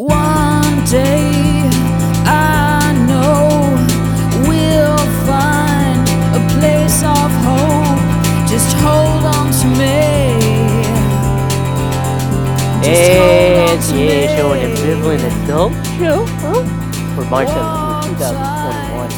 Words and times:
One 0.00 0.82
day 0.86 1.28
I 2.24 2.96
know 3.04 3.68
we'll 4.48 4.96
find 5.28 6.00
a 6.32 6.40
place 6.56 7.02
of 7.04 7.28
hope. 7.44 8.00
Just 8.48 8.74
hold 8.80 9.24
on 9.28 9.52
to 9.60 9.66
me. 9.76 10.00
Just 12.80 13.12
hold 13.12 13.58
on 13.58 13.76
It's 13.76 13.88
the 13.90 14.26
Show, 14.38 14.52
an 14.54 14.74
ambivalent 14.74 15.44
adult 15.44 15.72
show 15.98 16.24
huh? 16.40 16.64
for 17.14 17.24
March 17.28 17.48
17th, 17.48 18.16
2021. 18.16 19.10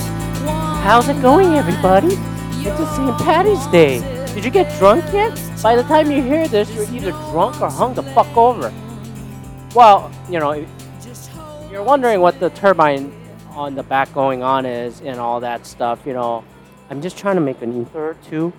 How's 0.82 1.08
it 1.08 1.22
going, 1.22 1.54
everybody? 1.54 2.16
It's 2.66 2.80
a 2.80 2.86
St. 2.96 3.18
Patty's 3.18 3.64
Day. 3.68 4.00
Did 4.34 4.44
you 4.44 4.50
get 4.50 4.76
drunk 4.80 5.04
yet? 5.12 5.40
By 5.62 5.76
the 5.76 5.84
time 5.84 6.10
you 6.10 6.24
hear 6.24 6.48
this, 6.48 6.74
you're 6.74 6.92
either 6.92 7.12
drunk 7.30 7.60
or 7.60 7.70
hung 7.70 7.94
the 7.94 8.02
fuck 8.02 8.36
over. 8.36 8.72
Well, 9.74 10.12
you 10.28 10.38
know, 10.38 10.66
you're 11.70 11.82
wondering 11.82 12.20
what 12.20 12.38
the 12.38 12.50
turbine 12.50 13.10
on 13.50 13.74
the 13.74 13.82
back 13.82 14.12
going 14.12 14.42
on 14.42 14.66
is 14.66 15.00
and 15.00 15.18
all 15.18 15.40
that 15.40 15.66
stuff, 15.66 16.00
you 16.04 16.12
know, 16.12 16.44
I'm 16.90 17.00
just 17.00 17.16
trying 17.16 17.36
to 17.36 17.40
make 17.40 17.62
an 17.62 17.80
ether 17.80 18.14
two. 18.28 18.52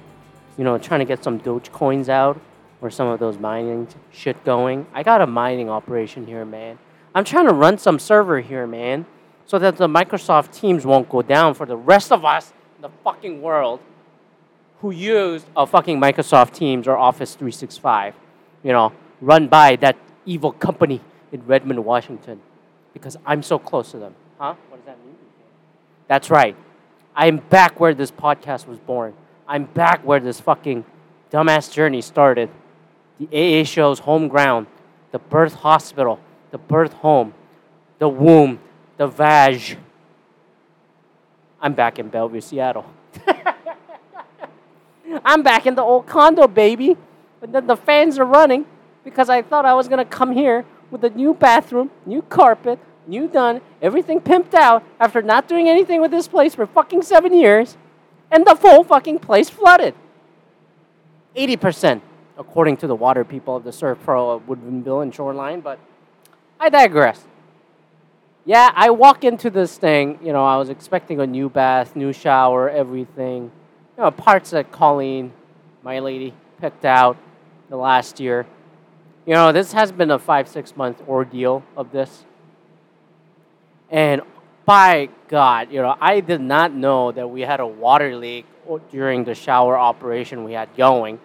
You 0.57 0.63
know, 0.63 0.77
trying 0.79 1.01
to 1.01 1.05
get 1.05 1.23
some 1.23 1.37
Doge 1.37 1.71
coins 1.71 2.09
out 2.09 2.39
or 2.81 2.89
some 2.89 3.07
of 3.07 3.19
those 3.19 3.37
mining 3.37 3.87
shit 4.11 4.43
going. 4.43 4.87
I 4.93 5.03
got 5.03 5.21
a 5.21 5.27
mining 5.27 5.69
operation 5.69 6.25
here, 6.25 6.45
man. 6.45 6.79
I'm 7.13 7.23
trying 7.23 7.47
to 7.47 7.53
run 7.53 7.77
some 7.77 7.99
server 7.99 8.39
here, 8.39 8.65
man, 8.65 9.05
so 9.45 9.59
that 9.59 9.77
the 9.77 9.87
Microsoft 9.87 10.51
Teams 10.51 10.83
won't 10.83 11.09
go 11.09 11.21
down 11.21 11.53
for 11.53 11.67
the 11.67 11.77
rest 11.77 12.11
of 12.11 12.25
us 12.25 12.53
in 12.75 12.81
the 12.81 12.89
fucking 13.03 13.39
world 13.41 13.79
who 14.81 14.89
use 14.89 15.45
a 15.55 15.67
fucking 15.67 15.99
Microsoft 15.99 16.53
Teams 16.53 16.87
or 16.87 16.97
Office 16.97 17.35
365, 17.35 18.15
you 18.63 18.71
know, 18.71 18.91
run 19.21 19.47
by 19.47 19.75
that 19.77 19.95
evil 20.25 20.51
company 20.51 21.01
in 21.31 21.45
Redmond, 21.45 21.83
Washington, 21.83 22.41
because 22.93 23.17
I'm 23.25 23.43
so 23.43 23.57
close 23.59 23.91
to 23.91 23.97
them. 23.97 24.15
Huh? 24.37 24.55
What 24.69 24.77
does 24.77 24.85
that 24.85 24.97
mean? 25.05 25.15
That's 26.07 26.29
right. 26.29 26.55
I'm 27.15 27.37
back 27.37 27.79
where 27.79 27.93
this 27.93 28.11
podcast 28.11 28.67
was 28.67 28.79
born. 28.79 29.13
I'm 29.47 29.65
back 29.65 30.05
where 30.05 30.19
this 30.19 30.39
fucking 30.39 30.85
dumbass 31.31 31.71
journey 31.71 32.01
started. 32.01 32.49
The 33.19 33.61
AA 33.61 33.63
show's 33.63 33.99
home 33.99 34.27
ground, 34.27 34.67
the 35.11 35.19
birth 35.19 35.53
hospital, 35.53 36.19
the 36.51 36.57
birth 36.57 36.93
home, 36.93 37.33
the 37.99 38.09
womb, 38.09 38.59
the 38.97 39.07
vag. 39.07 39.77
I'm 41.61 41.73
back 41.73 41.99
in 41.99 42.09
Bellevue, 42.09 42.41
Seattle. 42.41 42.85
I'm 45.25 45.43
back 45.43 45.65
in 45.67 45.75
the 45.75 45.81
old 45.81 46.07
condo, 46.07 46.47
baby. 46.47 46.97
But 47.39 47.51
then 47.51 47.67
the 47.67 47.77
fans 47.77 48.17
are 48.17 48.25
running 48.25 48.65
because 49.03 49.29
I 49.29 49.41
thought 49.41 49.65
I 49.65 49.73
was 49.73 49.87
gonna 49.87 50.05
come 50.05 50.31
here 50.31 50.65
with 50.91 51.03
a 51.03 51.09
new 51.09 51.33
bathroom, 51.33 51.91
new 52.05 52.21
carpet, 52.21 52.79
new 53.07 53.27
done, 53.27 53.61
everything 53.81 54.21
pimped 54.21 54.53
out 54.53 54.83
after 54.99 55.21
not 55.21 55.47
doing 55.47 55.67
anything 55.67 56.01
with 56.01 56.11
this 56.11 56.27
place 56.27 56.55
for 56.55 56.65
fucking 56.65 57.01
seven 57.01 57.33
years, 57.33 57.77
and 58.31 58.45
the 58.45 58.55
whole 58.55 58.83
fucking 58.83 59.19
place 59.19 59.49
flooded. 59.49 59.93
80%, 61.35 62.01
according 62.37 62.77
to 62.77 62.87
the 62.87 62.95
water 62.95 63.23
people 63.23 63.55
of 63.55 63.63
the 63.63 63.71
SERVPRO 63.71 64.35
of 64.35 64.47
Woodinville 64.47 65.03
and 65.03 65.13
Shoreline, 65.13 65.61
but 65.61 65.79
I 66.59 66.69
digress. 66.69 67.25
Yeah, 68.45 68.71
I 68.75 68.89
walk 68.89 69.23
into 69.23 69.49
this 69.49 69.77
thing, 69.77 70.19
you 70.21 70.33
know, 70.33 70.45
I 70.45 70.57
was 70.57 70.69
expecting 70.69 71.19
a 71.21 71.27
new 71.27 71.49
bath, 71.49 71.95
new 71.95 72.11
shower, 72.11 72.69
everything. 72.69 73.51
You 73.97 74.03
know, 74.03 74.11
parts 74.11 74.51
that 74.51 74.71
Colleen, 74.71 75.31
my 75.81 75.99
lady, 75.99 76.33
picked 76.59 76.85
out 76.85 77.17
the 77.69 77.77
last 77.77 78.19
year. 78.19 78.45
You 79.25 79.33
know, 79.33 79.53
this 79.53 79.71
has 79.71 79.91
been 79.91 80.11
a 80.11 80.19
five, 80.19 80.49
six 80.49 80.75
month 80.75 81.01
ordeal 81.07 81.63
of 81.77 81.91
this. 81.91 82.25
And 83.89 84.21
by 84.65 85.09
God, 85.27 85.71
you 85.71 85.81
know, 85.81 85.95
I 85.99 86.19
did 86.19 86.41
not 86.41 86.73
know 86.73 87.11
that 87.11 87.27
we 87.27 87.41
had 87.41 87.59
a 87.59 87.67
water 87.67 88.15
leak 88.15 88.45
during 88.91 89.23
the 89.23 89.35
shower 89.35 89.77
operation 89.77 90.43
we 90.43 90.53
had 90.53 90.75
going. 90.75 91.19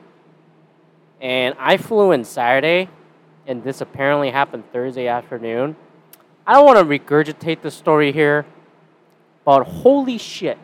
And 1.20 1.56
I 1.58 1.76
flew 1.76 2.12
in 2.12 2.24
Saturday, 2.24 2.88
and 3.46 3.64
this 3.64 3.80
apparently 3.80 4.30
happened 4.30 4.64
Thursday 4.72 5.08
afternoon. 5.08 5.76
I 6.46 6.54
don't 6.54 6.66
want 6.66 6.78
to 6.78 6.84
regurgitate 6.84 7.62
the 7.62 7.70
story 7.70 8.12
here, 8.12 8.46
but 9.44 9.64
holy 9.64 10.18
shit. 10.18 10.58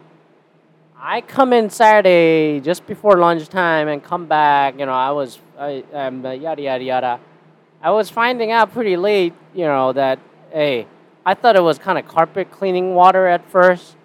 I 0.96 1.20
come 1.20 1.52
in 1.52 1.68
Saturday 1.68 2.60
just 2.60 2.86
before 2.86 3.18
lunchtime 3.18 3.88
and 3.88 4.02
come 4.02 4.26
back. 4.26 4.78
You 4.78 4.86
know, 4.86 4.92
I 4.92 5.10
was 5.10 5.38
I, 5.58 5.84
um, 5.92 6.24
yada 6.24 6.62
yada 6.62 6.84
yada. 6.84 7.20
I 7.82 7.90
was 7.90 8.10
finding 8.10 8.50
out 8.50 8.72
pretty 8.72 8.96
late. 8.96 9.34
You 9.54 9.64
know 9.64 9.92
that 9.92 10.18
hey, 10.52 10.86
I 11.26 11.34
thought 11.34 11.56
it 11.56 11.62
was 11.62 11.78
kind 11.78 11.98
of 11.98 12.06
carpet 12.06 12.50
cleaning 12.50 12.94
water 12.94 13.26
at 13.26 13.48
first, 13.50 13.96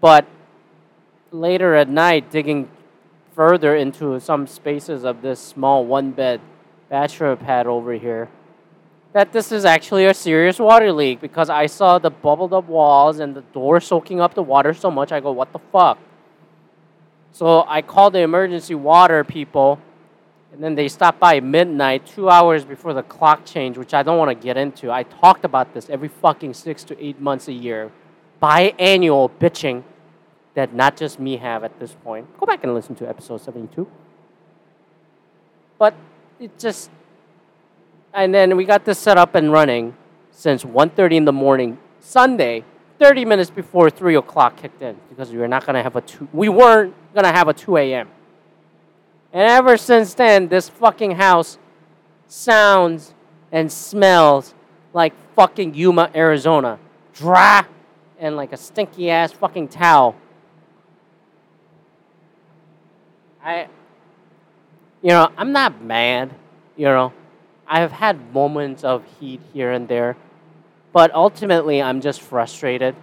but 0.00 0.26
later 1.30 1.74
at 1.74 1.88
night, 1.88 2.30
digging 2.30 2.68
further 3.34 3.74
into 3.74 4.20
some 4.20 4.46
spaces 4.46 5.04
of 5.04 5.22
this 5.22 5.40
small 5.40 5.84
one 5.84 6.10
bed 6.10 6.40
bachelor 6.88 7.34
pad 7.36 7.66
over 7.66 7.94
here, 7.94 8.28
that 9.12 9.32
this 9.32 9.50
is 9.50 9.64
actually 9.64 10.06
a 10.06 10.14
serious 10.14 10.58
water 10.58 10.92
leak 10.92 11.20
because 11.20 11.48
I 11.48 11.66
saw 11.66 11.98
the 11.98 12.10
bubbled 12.10 12.52
up 12.52 12.66
walls 12.68 13.18
and 13.18 13.34
the 13.34 13.40
door 13.52 13.80
soaking 13.80 14.20
up 14.20 14.34
the 14.34 14.42
water 14.42 14.74
so 14.74 14.90
much. 14.90 15.12
I 15.12 15.20
go, 15.20 15.32
what 15.32 15.52
the 15.52 15.58
fuck? 15.58 15.98
So 17.32 17.64
I 17.66 17.80
called 17.80 18.12
the 18.12 18.20
emergency 18.20 18.74
water 18.74 19.24
people, 19.24 19.78
and 20.52 20.62
then 20.62 20.74
they 20.74 20.86
stopped 20.86 21.18
by 21.18 21.40
midnight, 21.40 22.06
two 22.06 22.28
hours 22.28 22.64
before 22.64 22.92
the 22.92 23.02
clock 23.02 23.46
change, 23.46 23.78
which 23.78 23.94
I 23.94 24.02
don't 24.02 24.18
want 24.18 24.28
to 24.28 24.34
get 24.34 24.58
into. 24.58 24.92
I 24.92 25.02
talked 25.02 25.46
about 25.46 25.72
this 25.72 25.88
every 25.88 26.08
fucking 26.08 26.52
six 26.52 26.84
to 26.84 27.04
eight 27.04 27.18
months 27.18 27.48
a 27.48 27.52
year, 27.52 27.90
biannual 28.42 29.30
bitching 29.40 29.82
that 30.54 30.74
not 30.74 30.98
just 30.98 31.18
me 31.18 31.38
have 31.38 31.64
at 31.64 31.80
this 31.80 31.94
point. 32.04 32.26
Go 32.38 32.44
back 32.44 32.62
and 32.64 32.74
listen 32.74 32.94
to 32.96 33.08
episode 33.08 33.40
72. 33.40 33.88
But 35.78 35.94
it 36.38 36.58
just, 36.58 36.90
and 38.12 38.34
then 38.34 38.54
we 38.54 38.66
got 38.66 38.84
this 38.84 38.98
set 38.98 39.16
up 39.16 39.34
and 39.34 39.50
running 39.50 39.96
since 40.30 40.64
1.30 40.64 41.14
in 41.14 41.24
the 41.24 41.32
morning, 41.32 41.78
Sunday, 42.00 42.64
30 42.98 43.24
minutes 43.24 43.48
before 43.48 43.88
3 43.88 44.16
o'clock 44.16 44.58
kicked 44.58 44.82
in 44.82 44.98
because 45.08 45.30
we 45.30 45.38
were 45.38 45.48
not 45.48 45.64
going 45.64 45.74
to 45.74 45.82
have 45.82 45.96
a 45.96 46.02
2, 46.02 46.28
we 46.34 46.50
weren't 46.50 46.94
going 47.14 47.24
to 47.24 47.32
have 47.32 47.48
a 47.48 47.54
2 47.54 47.78
a.m. 47.78 48.10
And 49.32 49.42
ever 49.42 49.76
since 49.76 50.14
then, 50.14 50.48
this 50.48 50.68
fucking 50.68 51.12
house 51.12 51.58
sounds 52.26 53.14
and 53.50 53.72
smells 53.72 54.54
like 54.92 55.14
fucking 55.34 55.74
Yuma, 55.74 56.10
Arizona. 56.14 56.78
Dry 57.14 57.64
and 58.18 58.36
like 58.36 58.52
a 58.52 58.56
stinky 58.56 59.10
ass 59.10 59.32
fucking 59.32 59.68
towel. 59.68 60.14
I, 63.42 63.68
you 65.02 65.08
know, 65.08 65.30
I'm 65.36 65.52
not 65.52 65.82
mad, 65.82 66.32
you 66.76 66.86
know. 66.86 67.12
I 67.66 67.80
have 67.80 67.92
had 67.92 68.32
moments 68.34 68.84
of 68.84 69.02
heat 69.18 69.40
here 69.52 69.72
and 69.72 69.88
there, 69.88 70.16
but 70.92 71.12
ultimately 71.14 71.80
I'm 71.80 72.00
just 72.00 72.20
frustrated 72.20 72.94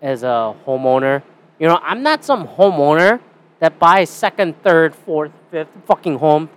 as 0.00 0.22
a 0.22 0.54
homeowner. 0.66 1.22
You 1.58 1.68
know, 1.68 1.78
I'm 1.82 2.02
not 2.02 2.24
some 2.24 2.48
homeowner 2.48 3.20
that 3.62 3.78
buys 3.78 4.10
second, 4.10 4.60
third, 4.64 4.92
fourth, 4.92 5.30
fifth 5.52 5.68
fucking 5.86 6.18
home 6.18 6.50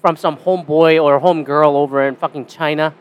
from 0.00 0.16
some 0.16 0.36
homeboy 0.36 1.02
or 1.02 1.18
homegirl 1.18 1.74
over 1.74 2.06
in 2.06 2.14
fucking 2.14 2.46
China. 2.46 2.94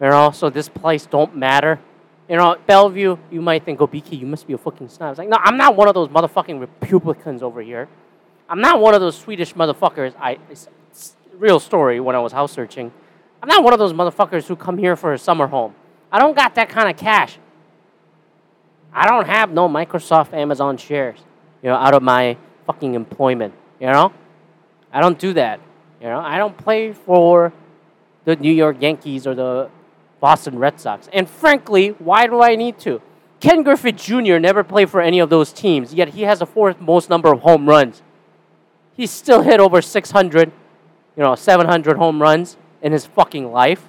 You 0.00 0.08
know, 0.08 0.30
so 0.30 0.48
this 0.48 0.68
place 0.68 1.04
don't 1.04 1.36
matter. 1.36 1.80
You 2.28 2.36
know, 2.36 2.56
Bellevue, 2.64 3.16
you 3.32 3.42
might 3.42 3.64
think, 3.64 3.80
oh, 3.80 3.88
BK, 3.88 4.16
you 4.16 4.26
must 4.26 4.46
be 4.46 4.52
a 4.52 4.58
fucking 4.58 4.90
snob. 4.90 5.10
It's 5.10 5.18
like, 5.18 5.28
no, 5.28 5.38
I'm 5.40 5.56
not 5.56 5.74
one 5.74 5.88
of 5.88 5.94
those 5.94 6.06
motherfucking 6.06 6.60
Republicans 6.60 7.42
over 7.42 7.60
here. 7.60 7.88
I'm 8.48 8.60
not 8.60 8.80
one 8.80 8.94
of 8.94 9.00
those 9.00 9.18
Swedish 9.18 9.54
motherfuckers. 9.54 10.14
I, 10.16 10.38
it's, 10.48 10.68
it's 10.92 11.16
real 11.34 11.58
story 11.58 11.98
when 11.98 12.14
I 12.14 12.20
was 12.20 12.30
house 12.30 12.52
searching. 12.52 12.92
I'm 13.42 13.48
not 13.48 13.64
one 13.64 13.72
of 13.72 13.80
those 13.80 13.92
motherfuckers 13.92 14.46
who 14.46 14.54
come 14.54 14.78
here 14.78 14.94
for 14.94 15.12
a 15.14 15.18
summer 15.18 15.48
home. 15.48 15.74
I 16.12 16.20
don't 16.20 16.36
got 16.36 16.54
that 16.54 16.68
kind 16.68 16.88
of 16.88 16.96
cash. 16.96 17.38
I 18.92 19.08
don't 19.08 19.26
have 19.26 19.50
no 19.50 19.68
Microsoft, 19.68 20.32
Amazon 20.32 20.76
shares, 20.76 21.18
you 21.60 21.68
know, 21.68 21.74
out 21.74 21.94
of 21.94 22.04
my 22.04 22.36
fucking 22.66 22.94
employment, 22.94 23.54
you 23.80 23.86
know? 23.86 24.12
I 24.92 25.00
don't 25.00 25.18
do 25.18 25.32
that. 25.34 25.60
You 26.00 26.08
know, 26.08 26.18
I 26.18 26.36
don't 26.38 26.56
play 26.56 26.92
for 26.92 27.52
the 28.24 28.36
New 28.36 28.52
York 28.52 28.76
Yankees 28.80 29.26
or 29.26 29.34
the 29.34 29.70
Boston 30.20 30.58
Red 30.58 30.80
Sox. 30.80 31.08
And 31.12 31.28
frankly, 31.28 31.88
why 31.98 32.26
do 32.26 32.42
I 32.42 32.56
need 32.56 32.78
to? 32.80 33.00
Ken 33.40 33.62
Griffey 33.62 33.92
Jr. 33.92 34.38
never 34.38 34.62
played 34.62 34.88
for 34.88 35.00
any 35.00 35.18
of 35.18 35.30
those 35.30 35.52
teams, 35.52 35.92
yet 35.92 36.10
he 36.10 36.22
has 36.22 36.38
the 36.38 36.46
fourth 36.46 36.80
most 36.80 37.10
number 37.10 37.32
of 37.32 37.40
home 37.40 37.68
runs. 37.68 38.02
He's 38.94 39.10
still 39.10 39.42
hit 39.42 39.58
over 39.58 39.82
600, 39.82 40.52
you 41.16 41.22
know, 41.22 41.34
700 41.34 41.96
home 41.96 42.22
runs 42.22 42.56
in 42.80 42.92
his 42.92 43.06
fucking 43.06 43.50
life. 43.50 43.88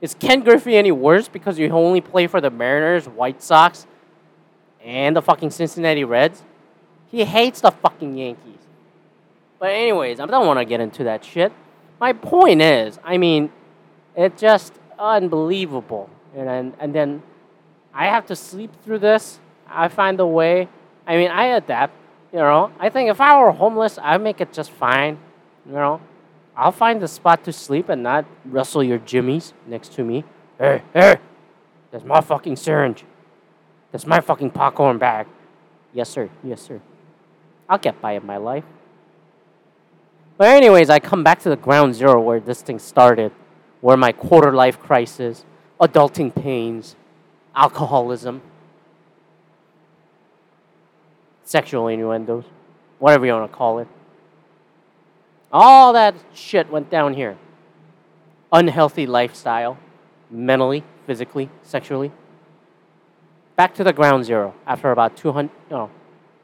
Is 0.00 0.14
Ken 0.14 0.40
Griffey 0.40 0.76
any 0.76 0.92
worse 0.92 1.28
because 1.28 1.58
you 1.58 1.68
only 1.70 2.00
play 2.00 2.26
for 2.26 2.40
the 2.40 2.50
Mariners, 2.50 3.08
White 3.08 3.42
Sox, 3.42 3.86
and 4.84 5.16
the 5.16 5.22
fucking 5.22 5.50
Cincinnati 5.50 6.04
Reds? 6.04 6.42
He 7.14 7.24
hates 7.24 7.60
the 7.60 7.70
fucking 7.70 8.18
Yankees. 8.18 8.58
But 9.60 9.70
anyways, 9.70 10.18
I 10.18 10.26
don't 10.26 10.48
want 10.48 10.58
to 10.58 10.64
get 10.64 10.80
into 10.80 11.04
that 11.04 11.24
shit. 11.24 11.52
My 12.00 12.12
point 12.12 12.60
is, 12.60 12.98
I 13.04 13.18
mean, 13.18 13.52
it's 14.16 14.40
just 14.40 14.72
unbelievable. 14.98 16.10
And 16.34 16.48
then, 16.48 16.74
and 16.80 16.92
then 16.92 17.22
I 17.94 18.06
have 18.06 18.26
to 18.26 18.34
sleep 18.34 18.72
through 18.82 18.98
this. 18.98 19.38
I 19.68 19.86
find 19.86 20.18
a 20.18 20.26
way. 20.26 20.68
I 21.06 21.16
mean, 21.16 21.30
I 21.30 21.44
adapt. 21.54 21.94
You 22.32 22.40
know, 22.40 22.72
I 22.80 22.88
think 22.88 23.08
if 23.08 23.20
I 23.20 23.40
were 23.40 23.52
homeless, 23.52 23.96
I'd 24.02 24.20
make 24.20 24.40
it 24.40 24.52
just 24.52 24.72
fine. 24.72 25.16
You 25.66 25.74
know, 25.74 26.00
I'll 26.56 26.72
find 26.72 27.00
a 27.00 27.06
spot 27.06 27.44
to 27.44 27.52
sleep 27.52 27.90
and 27.90 28.02
not 28.02 28.24
rustle 28.44 28.82
your 28.82 28.98
jimmies 28.98 29.52
next 29.68 29.92
to 29.92 30.02
me. 30.02 30.24
Hey, 30.58 30.82
hey, 30.92 31.18
that's 31.92 32.04
my 32.04 32.20
fucking 32.20 32.56
syringe. 32.56 33.04
That's 33.92 34.04
my 34.04 34.18
fucking 34.18 34.50
popcorn 34.50 34.98
bag. 34.98 35.28
Yes, 35.92 36.10
sir. 36.10 36.28
Yes, 36.42 36.60
sir. 36.60 36.80
I'll 37.74 37.78
get 37.78 38.00
by 38.00 38.12
in 38.12 38.24
my 38.24 38.36
life. 38.36 38.62
But 40.38 40.46
anyways, 40.46 40.90
I 40.90 41.00
come 41.00 41.24
back 41.24 41.40
to 41.40 41.48
the 41.48 41.56
ground 41.56 41.96
zero 41.96 42.20
where 42.20 42.38
this 42.38 42.62
thing 42.62 42.78
started, 42.78 43.32
where 43.80 43.96
my 43.96 44.12
quarter 44.12 44.52
life 44.52 44.78
crisis, 44.78 45.44
adulting 45.80 46.32
pains, 46.32 46.94
alcoholism, 47.52 48.42
sexual 51.42 51.88
innuendos, 51.88 52.44
whatever 53.00 53.26
you 53.26 53.32
want 53.32 53.50
to 53.50 53.56
call 53.56 53.80
it. 53.80 53.88
All 55.50 55.92
that 55.94 56.14
shit 56.32 56.70
went 56.70 56.90
down 56.90 57.14
here. 57.14 57.36
Unhealthy 58.52 59.04
lifestyle, 59.04 59.78
mentally, 60.30 60.84
physically, 61.08 61.50
sexually. 61.64 62.12
Back 63.56 63.74
to 63.74 63.82
the 63.82 63.92
ground 63.92 64.26
zero 64.26 64.54
after 64.64 64.92
about 64.92 65.16
200, 65.16 65.50
you 65.70 65.76
know, 65.76 65.90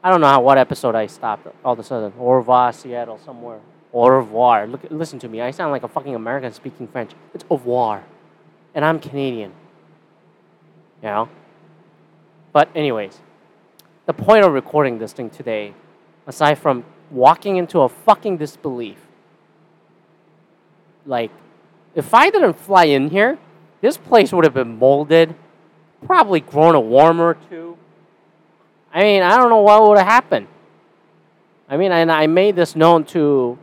I 0.03 0.09
don't 0.09 0.21
know 0.21 0.27
how, 0.27 0.41
what 0.41 0.57
episode 0.57 0.95
I 0.95 1.07
stopped 1.07 1.47
all 1.63 1.73
of 1.73 1.79
a 1.79 1.83
sudden. 1.83 2.13
Au 2.19 2.31
revoir, 2.31 2.73
Seattle, 2.73 3.19
somewhere. 3.19 3.59
Au 3.93 4.07
revoir. 4.07 4.65
Look, 4.65 4.81
listen 4.89 5.19
to 5.19 5.29
me. 5.29 5.41
I 5.41 5.51
sound 5.51 5.71
like 5.71 5.83
a 5.83 5.87
fucking 5.87 6.15
American 6.15 6.51
speaking 6.53 6.87
French. 6.87 7.11
It's 7.33 7.45
au 7.49 7.57
revoir. 7.57 8.03
And 8.73 8.83
I'm 8.83 8.99
Canadian. 8.99 9.51
You 11.03 11.09
know? 11.09 11.29
But, 12.51 12.69
anyways, 12.75 13.19
the 14.05 14.13
point 14.13 14.43
of 14.43 14.53
recording 14.53 14.97
this 14.97 15.13
thing 15.13 15.29
today, 15.29 15.73
aside 16.25 16.55
from 16.55 16.83
walking 17.11 17.57
into 17.57 17.81
a 17.81 17.89
fucking 17.89 18.37
disbelief, 18.37 18.97
like, 21.05 21.31
if 21.93 22.13
I 22.13 22.29
didn't 22.29 22.53
fly 22.53 22.85
in 22.85 23.09
here, 23.09 23.37
this 23.81 23.97
place 23.97 24.31
would 24.31 24.45
have 24.45 24.53
been 24.53 24.79
molded, 24.79 25.35
probably 26.05 26.39
grown 26.39 26.75
a 26.75 26.79
worm 26.79 27.19
or 27.19 27.35
two. 27.49 27.77
I 28.93 29.03
mean, 29.03 29.23
I 29.23 29.37
don't 29.37 29.49
know 29.49 29.61
what 29.61 29.87
would 29.87 29.97
have 29.97 30.07
happened. 30.07 30.47
I 31.69 31.77
mean, 31.77 31.91
and 31.91 32.11
I 32.11 32.27
made 32.27 32.55
this 32.55 32.75
known 32.75 33.05
to 33.05 33.57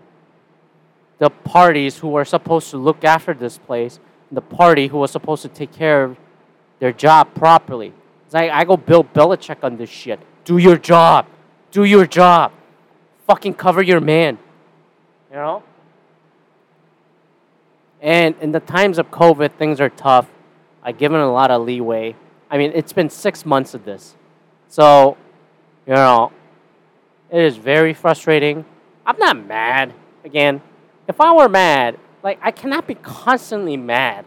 the 1.18 1.28
parties 1.30 1.98
who 1.98 2.08
were 2.08 2.24
supposed 2.24 2.70
to 2.70 2.78
look 2.78 3.04
after 3.04 3.34
this 3.34 3.58
place, 3.58 4.00
the 4.32 4.40
party 4.40 4.86
who 4.86 4.98
was 4.98 5.10
supposed 5.10 5.42
to 5.42 5.48
take 5.48 5.72
care 5.72 6.04
of 6.04 6.16
their 6.78 6.92
job 6.92 7.34
properly. 7.34 7.92
It's 8.24 8.34
like 8.34 8.50
I 8.50 8.64
go 8.64 8.76
Bill 8.76 9.04
Belichick 9.04 9.62
on 9.62 9.76
this 9.76 9.90
shit. 9.90 10.20
Do 10.44 10.58
your 10.58 10.76
job. 10.76 11.26
Do 11.70 11.84
your 11.84 12.06
job. 12.06 12.52
Fucking 13.26 13.54
cover 13.54 13.82
your 13.82 14.00
man. 14.00 14.38
You 15.30 15.36
know? 15.36 15.62
And 18.00 18.34
in 18.40 18.52
the 18.52 18.60
times 18.60 18.98
of 18.98 19.10
COVID, 19.10 19.52
things 19.58 19.80
are 19.80 19.90
tough. 19.90 20.30
I've 20.82 20.98
given 20.98 21.20
a 21.20 21.30
lot 21.30 21.50
of 21.50 21.62
leeway. 21.62 22.14
I 22.50 22.56
mean, 22.56 22.72
it's 22.74 22.92
been 22.92 23.10
six 23.10 23.44
months 23.44 23.74
of 23.74 23.84
this. 23.84 24.14
So, 24.68 25.16
you 25.86 25.94
know, 25.94 26.32
it 27.30 27.42
is 27.42 27.56
very 27.56 27.94
frustrating. 27.94 28.64
I'm 29.06 29.18
not 29.18 29.46
mad. 29.46 29.94
Again, 30.24 30.60
if 31.06 31.20
I 31.20 31.32
were 31.32 31.48
mad, 31.48 31.98
like, 32.22 32.38
I 32.42 32.50
cannot 32.50 32.86
be 32.86 32.94
constantly 32.94 33.76
mad 33.76 34.24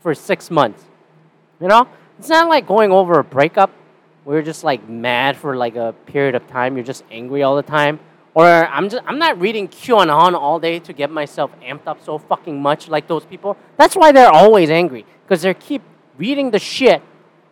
for 0.00 0.14
six 0.14 0.50
months. 0.50 0.84
You 1.60 1.68
know? 1.68 1.88
It's 2.18 2.28
not 2.28 2.48
like 2.48 2.66
going 2.66 2.92
over 2.92 3.18
a 3.18 3.24
breakup 3.24 3.70
where 4.24 4.36
you're 4.36 4.44
just 4.44 4.64
like 4.64 4.86
mad 4.88 5.36
for 5.36 5.56
like 5.56 5.76
a 5.76 5.94
period 6.06 6.34
of 6.34 6.46
time. 6.48 6.76
You're 6.76 6.84
just 6.84 7.04
angry 7.10 7.42
all 7.42 7.56
the 7.56 7.62
time. 7.62 7.98
Or 8.34 8.46
I'm 8.46 8.88
just 8.88 9.02
I'm 9.06 9.18
not 9.18 9.40
reading 9.40 9.68
QAnon 9.68 10.34
all 10.34 10.60
day 10.60 10.78
to 10.80 10.92
get 10.92 11.10
myself 11.10 11.50
amped 11.62 11.86
up 11.86 12.04
so 12.04 12.18
fucking 12.18 12.60
much 12.60 12.88
like 12.88 13.08
those 13.08 13.24
people. 13.24 13.56
That's 13.76 13.96
why 13.96 14.12
they're 14.12 14.30
always 14.30 14.70
angry 14.70 15.04
because 15.24 15.42
they 15.42 15.54
keep 15.54 15.82
reading 16.16 16.50
the 16.50 16.58
shit 16.58 17.02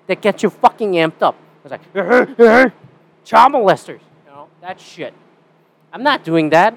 that 0.06 0.20
gets 0.20 0.43
you 0.43 0.50
fucking 0.50 0.93
amped 0.93 1.23
up. 1.23 1.35
It's 1.70 1.94
like 1.94 2.05
uh-huh, 2.06 2.26
uh-huh. 2.38 2.70
child 3.25 3.53
molesters, 3.53 4.00
you 4.26 4.31
know 4.31 4.49
that 4.61 4.81
shit. 4.81 5.12
I'm 5.93 6.03
not 6.03 6.25
doing 6.25 6.50
that, 6.50 6.75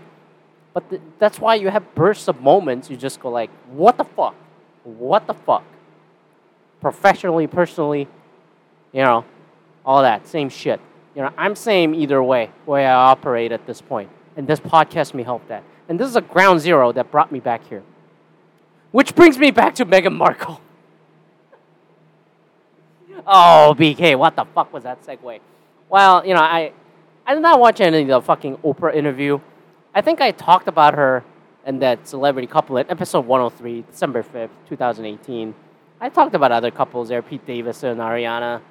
but 0.74 0.90
th- 0.90 1.02
that's 1.20 1.40
why 1.40 1.56
you 1.56 1.70
have 1.70 1.96
bursts 1.96 2.28
of 2.28 2.42
moments. 2.42 2.90
You 2.90 2.98
just 2.98 3.20
go 3.20 3.30
like, 3.30 3.50
what 3.72 3.98
the 3.98 4.04
fuck, 4.04 4.36
what 4.84 5.28
the 5.28 5.34
fuck. 5.34 5.64
Professionally, 6.82 7.48
personally, 7.48 8.08
you 8.92 9.04
know, 9.04 9.24
all 9.86 10.02
that 10.02 10.28
same 10.28 10.50
shit. 10.50 10.80
You 11.16 11.22
know, 11.22 11.32
I'm 11.38 11.56
same 11.56 11.94
either 11.94 12.22
way, 12.24 12.50
way 12.66 12.86
I 12.86 12.94
operate 12.94 13.52
at 13.52 13.66
this 13.66 13.82
point. 13.82 14.10
And 14.38 14.48
this 14.48 14.60
podcast 14.60 15.14
may 15.14 15.24
help 15.24 15.48
that. 15.50 15.64
And 15.90 16.00
this 16.00 16.08
is 16.08 16.16
a 16.16 16.22
ground 16.22 16.62
zero 16.62 16.92
that 16.94 17.12
brought 17.12 17.32
me 17.32 17.40
back 17.40 17.68
here. 17.68 17.84
Which 18.92 19.14
brings 19.16 19.38
me 19.38 19.52
back 19.52 19.76
to 19.76 19.86
Meghan 19.86 20.16
Markle. 20.16 20.62
oh, 23.28 23.76
BK, 23.78 24.18
what 24.18 24.36
the 24.36 24.46
fuck 24.46 24.72
was 24.74 24.84
that 24.84 25.04
segue? 25.04 25.40
Well, 25.90 26.26
you 26.26 26.34
know, 26.34 26.42
I, 26.42 26.72
I 27.26 27.34
did 27.34 27.42
not 27.42 27.60
watch 27.60 27.82
any 27.82 28.02
of 28.02 28.08
the 28.08 28.22
fucking 28.22 28.58
Oprah 28.58 28.96
interview. 28.96 29.40
I 29.94 30.02
think 30.02 30.22
I 30.22 30.32
talked 30.32 30.68
about 30.68 30.94
her 30.96 31.24
and 31.66 31.82
that 31.82 32.08
celebrity 32.08 32.48
couple 32.48 32.78
in 32.78 32.90
episode 32.90 33.26
103, 33.26 33.86
December 33.92 34.24
5th, 34.24 34.50
2018. 34.70 35.54
I 36.00 36.10
talked 36.10 36.34
about 36.34 36.52
other 36.52 36.72
couples 36.72 37.10
there 37.10 37.22
Pete 37.22 37.46
Davidson, 37.46 37.98
Ariana, 37.98 38.62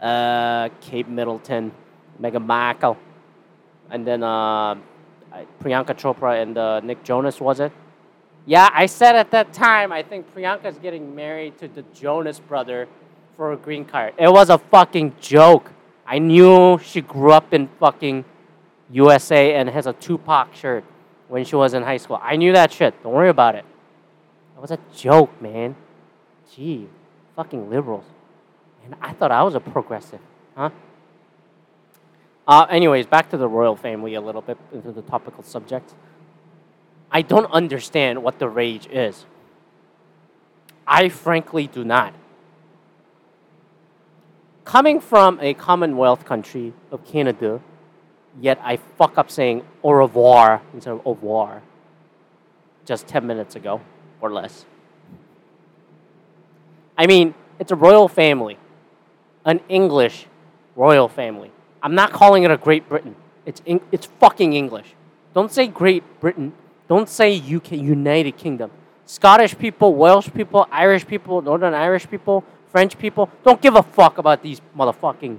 uh, 0.00 0.68
Kate 0.80 1.08
Middleton, 1.08 1.72
Meghan 2.20 2.46
Markle, 2.46 2.96
and 3.90 4.06
then 4.06 4.22
uh, 4.22 4.76
Priyanka 5.60 5.94
Chopra 5.96 6.40
and 6.40 6.56
uh, 6.56 6.80
Nick 6.80 7.02
Jonas, 7.02 7.40
was 7.40 7.60
it? 7.60 7.72
Yeah, 8.44 8.70
I 8.72 8.86
said 8.86 9.16
at 9.16 9.32
that 9.32 9.52
time, 9.52 9.90
I 9.90 10.04
think 10.04 10.32
Priyanka's 10.32 10.78
getting 10.78 11.14
married 11.16 11.58
to 11.58 11.68
the 11.68 11.82
Jonas 11.92 12.38
brother 12.38 12.86
for 13.36 13.52
a 13.52 13.56
green 13.56 13.84
card. 13.84 14.14
It 14.18 14.32
was 14.32 14.50
a 14.50 14.58
fucking 14.58 15.14
joke. 15.20 15.70
I 16.06 16.18
knew 16.18 16.78
she 16.82 17.00
grew 17.00 17.32
up 17.32 17.52
in 17.52 17.68
fucking 17.80 18.24
USA 18.90 19.54
and 19.54 19.68
has 19.68 19.86
a 19.86 19.92
Tupac 19.92 20.54
shirt 20.54 20.84
when 21.28 21.44
she 21.44 21.56
was 21.56 21.74
in 21.74 21.82
high 21.82 21.96
school. 21.96 22.18
I 22.22 22.36
knew 22.36 22.52
that 22.52 22.72
shit. 22.72 23.00
Don't 23.02 23.12
worry 23.12 23.28
about 23.28 23.54
it. 23.54 23.64
It 24.56 24.60
was 24.60 24.70
a 24.70 24.78
joke, 24.94 25.40
man. 25.42 25.76
Gee, 26.54 26.88
fucking 27.34 27.68
liberals. 27.68 28.04
And 28.84 28.94
I 29.00 29.12
thought 29.12 29.32
I 29.32 29.42
was 29.42 29.54
a 29.54 29.60
progressive, 29.60 30.20
huh? 30.56 30.70
Uh, 32.46 32.66
anyways, 32.70 33.06
back 33.06 33.28
to 33.30 33.36
the 33.36 33.48
royal 33.48 33.74
family 33.74 34.14
a 34.14 34.20
little 34.20 34.40
bit 34.40 34.56
into 34.72 34.92
the 34.92 35.02
topical 35.02 35.42
subject. 35.42 35.92
I 37.10 37.22
don't 37.22 37.50
understand 37.50 38.22
what 38.22 38.38
the 38.38 38.48
rage 38.48 38.86
is. 38.86 39.26
I 40.86 41.08
frankly 41.08 41.66
do 41.66 41.84
not. 41.84 42.14
Coming 44.66 45.00
from 45.00 45.38
a 45.40 45.54
Commonwealth 45.54 46.24
country 46.24 46.72
of 46.90 47.04
Canada, 47.04 47.60
yet 48.40 48.58
I 48.64 48.78
fuck 48.98 49.16
up 49.16 49.30
saying 49.30 49.64
au 49.84 49.92
revoir 49.92 50.60
instead 50.74 50.94
of 50.94 51.06
au 51.06 51.14
revoir 51.14 51.62
just 52.84 53.06
10 53.06 53.24
minutes 53.24 53.54
ago 53.54 53.80
or 54.20 54.32
less. 54.32 54.66
I 56.98 57.06
mean, 57.06 57.34
it's 57.60 57.70
a 57.70 57.76
royal 57.76 58.08
family, 58.08 58.58
an 59.44 59.60
English 59.68 60.26
royal 60.74 61.06
family. 61.06 61.52
I'm 61.80 61.94
not 61.94 62.10
calling 62.12 62.42
it 62.42 62.50
a 62.50 62.56
Great 62.56 62.88
Britain. 62.88 63.14
It's, 63.44 63.62
it's 63.64 64.06
fucking 64.18 64.52
English. 64.52 64.94
Don't 65.32 65.52
say 65.52 65.68
Great 65.68 66.02
Britain. 66.18 66.52
Don't 66.88 67.08
say 67.08 67.38
UK, 67.38 67.72
United 67.72 68.36
Kingdom. 68.36 68.72
Scottish 69.04 69.56
people, 69.56 69.94
Welsh 69.94 70.28
people, 70.34 70.66
Irish 70.72 71.06
people, 71.06 71.40
Northern 71.40 71.72
Irish 71.72 72.10
people, 72.10 72.42
French 72.76 72.98
people, 72.98 73.30
don't 73.42 73.62
give 73.62 73.74
a 73.74 73.82
fuck 73.82 74.18
about 74.18 74.42
these 74.42 74.60
motherfucking 74.76 75.38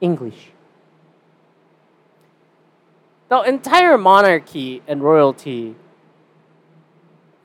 English. 0.00 0.48
The 3.28 3.40
entire 3.42 3.96
monarchy 3.96 4.82
and 4.88 5.00
royalty 5.00 5.76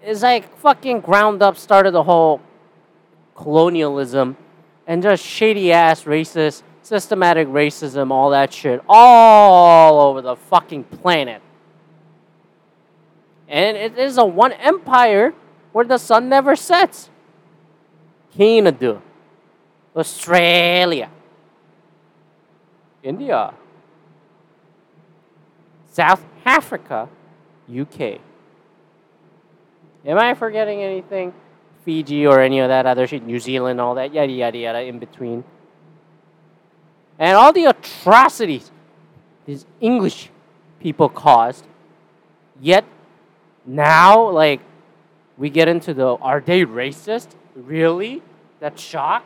is 0.04 0.24
like 0.24 0.58
fucking 0.58 1.02
ground 1.02 1.44
up, 1.44 1.56
started 1.56 1.92
the 1.92 2.02
whole 2.02 2.42
colonialism 3.36 4.38
and 4.88 5.04
just 5.04 5.24
shady 5.24 5.72
ass 5.72 6.06
racist, 6.06 6.64
systematic 6.82 7.48
racism, 7.48 8.10
all 8.10 8.32
that 8.32 8.52
shit, 8.52 8.82
all 8.90 10.00
over 10.10 10.24
the 10.24 10.36
fucking 10.36 10.84
planet. 10.84 11.44
And 13.48 13.78
it 13.78 14.00
is 14.00 14.18
a 14.18 14.26
one 14.26 14.54
empire 14.54 15.36
where 15.74 15.86
the 15.86 16.00
sun 16.00 16.28
never 16.28 16.56
sets. 16.56 17.12
Canada, 18.40 19.02
Australia, 19.94 21.10
India, 23.04 23.54
South 25.92 26.24
Africa, 26.46 27.10
UK. 27.70 28.22
Am 30.06 30.18
I 30.18 30.36
forgetting 30.36 30.82
anything? 30.82 31.34
Fiji 31.84 32.26
or 32.26 32.40
any 32.40 32.60
of 32.60 32.70
that 32.70 32.86
other 32.86 33.08
shit, 33.08 33.26
New 33.26 33.40
Zealand, 33.40 33.82
all 33.82 33.96
that, 33.96 34.14
yada, 34.14 34.32
yada, 34.32 34.58
yada, 34.58 34.84
in 34.84 35.00
between. 35.00 35.44
And 37.18 37.36
all 37.36 37.52
the 37.52 37.66
atrocities 37.66 38.72
these 39.46 39.66
English 39.82 40.30
people 40.80 41.10
caused. 41.10 41.66
Yet 42.62 42.86
now, 43.66 44.30
like, 44.30 44.62
we 45.38 45.50
get 45.50 45.68
into 45.68 45.94
the 45.94 46.16
are 46.22 46.40
they 46.40 46.64
racist? 46.64 47.32
Really? 47.54 48.22
That 48.60 48.80
shock? 48.80 49.24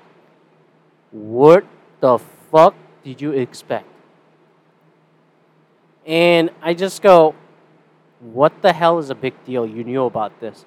What 1.12 1.66
the 2.00 2.20
fuck 2.52 2.76
did 3.04 3.22
you 3.22 3.32
expect? 3.32 3.88
And 6.06 6.52
I 6.62 6.74
just 6.74 7.02
go, 7.02 7.34
what 8.20 8.62
the 8.62 8.74
hell 8.74 9.00
is 9.00 9.10
a 9.10 9.16
big 9.16 9.34
deal? 9.46 9.66
You 9.66 9.84
knew 9.84 10.06
about 10.06 10.40
this. 10.40 10.66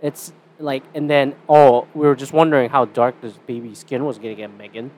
It's 0.00 0.32
like, 0.58 0.82
and 0.94 1.08
then, 1.08 1.34
oh, 1.48 1.86
we 1.94 2.06
were 2.06 2.16
just 2.16 2.32
wondering 2.32 2.70
how 2.70 2.86
dark 2.86 3.20
this 3.20 3.38
baby's 3.46 3.78
skin 3.78 4.04
was 4.04 4.18
going 4.18 4.34
to 4.36 4.42
get, 4.42 4.56
Meghan. 4.58 4.90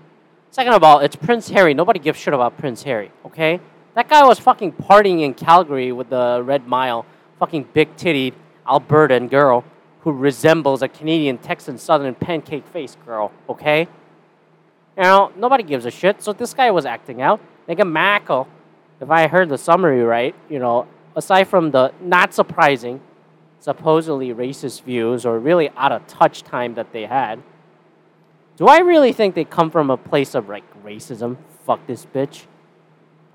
Second 0.51 0.75
of 0.75 0.85
all, 0.85 1.01
it's 1.01 1.17
Prince 1.17 1.49
Harry. 1.51 1.75
Nobody 1.75 1.99
gives 1.99 2.19
shit 2.19 2.33
about 2.33 2.57
Prince 2.57 2.83
Harry, 2.85 3.11
okay? 3.27 3.61
That 3.95 4.09
guy 4.09 4.25
was 4.25 4.39
fucking 4.39 4.73
partying 4.73 5.23
in 5.23 5.35
Calgary 5.35 5.93
with 5.93 6.11
the 6.11 6.43
Red 6.45 6.67
Mile, 6.67 7.05
fucking 7.39 7.69
big 7.73 7.97
titted 7.97 8.35
Albertan 8.67 9.29
girl 9.29 9.65
who 10.05 10.13
resembles 10.13 10.83
a 10.83 10.89
Canadian 10.89 11.39
Texan 11.39 11.79
Southern 11.79 12.15
pancake 12.15 12.67
face 12.67 12.97
girl, 13.07 13.33
okay? 13.49 13.89
Now, 14.99 15.33
nobody 15.35 15.65
gives 15.65 15.87
a 15.87 15.91
shit, 15.91 16.23
so 16.23 16.35
this 16.35 16.53
guy 16.53 16.71
was 16.71 16.85
acting 16.85 17.23
out. 17.23 17.41
Meghan 17.67 17.91
Markle, 17.91 18.47
if 19.01 19.11
I 19.11 19.27
heard 19.27 19.49
the 19.49 19.57
summary 19.57 20.03
right, 20.03 20.35
you 20.51 20.59
know, 20.59 20.87
aside 21.17 21.49
from 21.49 21.71
the 21.71 21.93
not 22.03 22.35
surprising, 22.35 23.01
supposedly 23.61 24.29
racist 24.35 24.83
views 24.83 25.25
or 25.25 25.39
really 25.39 25.71
out 25.71 25.91
of 25.91 26.07
touch 26.07 26.43
time 26.43 26.75
that 26.75 26.93
they 26.93 27.07
had, 27.07 27.43
do 28.57 28.67
I 28.67 28.81
really 28.81 29.15
think 29.15 29.35
they 29.35 29.45
come 29.45 29.71
from 29.71 29.89
a 29.89 29.97
place 29.97 30.35
of 30.35 30.51
like 30.51 30.65
racism? 30.85 31.39
Fuck 31.65 31.87
this 31.87 32.05
bitch. 32.05 32.45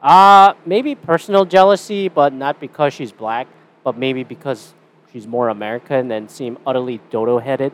Uh, 0.03 0.53
maybe 0.67 0.93
personal 0.93 1.45
jealousy, 1.45 2.09
but 2.09 2.31
not 2.31 2.59
because 2.59 2.93
she's 2.93 3.11
black, 3.11 3.47
but 3.83 3.97
maybe 3.97 4.23
because 4.23 4.75
she's 5.11 5.27
more 5.27 5.49
American 5.49 6.11
and 6.11 6.29
seem 6.29 6.57
utterly 6.65 7.01
dodo 7.09 7.39
headed. 7.39 7.73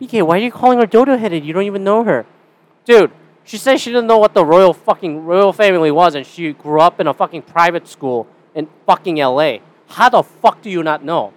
BK, 0.00 0.26
why 0.26 0.36
are 0.36 0.40
you 0.40 0.50
calling 0.50 0.78
her 0.78 0.86
dodo 0.86 1.16
headed? 1.16 1.44
You 1.44 1.52
don't 1.52 1.64
even 1.64 1.84
know 1.84 2.04
her. 2.04 2.26
Dude, 2.84 3.12
she 3.44 3.56
says 3.58 3.80
she 3.80 3.90
didn't 3.90 4.06
know 4.06 4.18
what 4.18 4.34
the 4.34 4.44
royal 4.44 4.72
fucking 4.72 5.24
royal 5.24 5.52
family 5.52 5.90
was 5.90 6.14
and 6.14 6.26
she 6.26 6.52
grew 6.52 6.80
up 6.80 7.00
in 7.00 7.06
a 7.06 7.14
fucking 7.14 7.42
private 7.42 7.86
school 7.86 8.26
in 8.54 8.68
fucking 8.86 9.16
LA. 9.16 9.58
How 9.88 10.08
the 10.08 10.22
fuck 10.22 10.62
do 10.62 10.70
you 10.70 10.82
not 10.82 11.04
know? 11.04 11.32